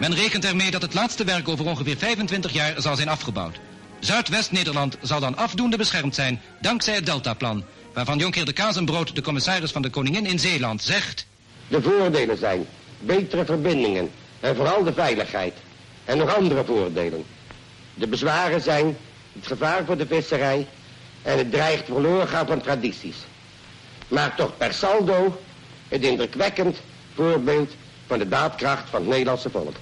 Men 0.00 0.14
rekent 0.14 0.44
ermee 0.44 0.70
dat 0.70 0.82
het 0.82 0.94
laatste 0.94 1.24
werk 1.24 1.48
over 1.48 1.66
ongeveer 1.66 1.96
25 1.96 2.52
jaar 2.52 2.74
zal 2.80 2.96
zijn 2.96 3.08
afgebouwd. 3.08 3.60
Zuidwest-Nederland 4.00 4.96
zal 5.02 5.20
dan 5.20 5.36
afdoende 5.36 5.76
beschermd 5.76 6.14
zijn 6.14 6.40
dankzij 6.60 6.94
het 6.94 7.06
deltaplan, 7.06 7.64
waarvan 7.94 8.18
Jonkheer 8.18 8.44
de 8.44 8.52
Kazenbrood, 8.52 9.14
de 9.14 9.22
commissaris 9.22 9.70
van 9.70 9.82
de 9.82 9.90
Koningin 9.90 10.26
in 10.26 10.38
Zeeland, 10.38 10.82
zegt... 10.82 11.26
De 11.68 11.82
voordelen 11.82 12.38
zijn 12.38 12.66
betere 13.00 13.44
verbindingen 13.44 14.10
en 14.40 14.56
vooral 14.56 14.84
de 14.84 14.92
veiligheid. 14.92 15.54
En 16.04 16.18
nog 16.18 16.36
andere 16.36 16.64
voordelen. 16.64 17.24
De 17.94 18.06
bezwaren 18.06 18.60
zijn 18.60 18.96
het 19.32 19.46
gevaar 19.46 19.84
voor 19.84 19.96
de 19.96 20.06
visserij 20.06 20.66
en 21.22 21.38
het 21.38 21.50
dreigt 21.50 21.84
verloren 21.84 22.28
gaan 22.28 22.46
van 22.46 22.60
tradities. 22.60 23.16
Maar 24.08 24.34
toch 24.36 24.56
per 24.56 24.74
saldo 24.74 25.42
het 25.88 26.02
indrukwekkend 26.02 26.76
voorbeeld 27.14 27.74
van 28.06 28.18
de 28.18 28.28
daadkracht 28.28 28.90
van 28.90 29.00
het 29.00 29.08
Nederlandse 29.08 29.50
volk. 29.50 29.76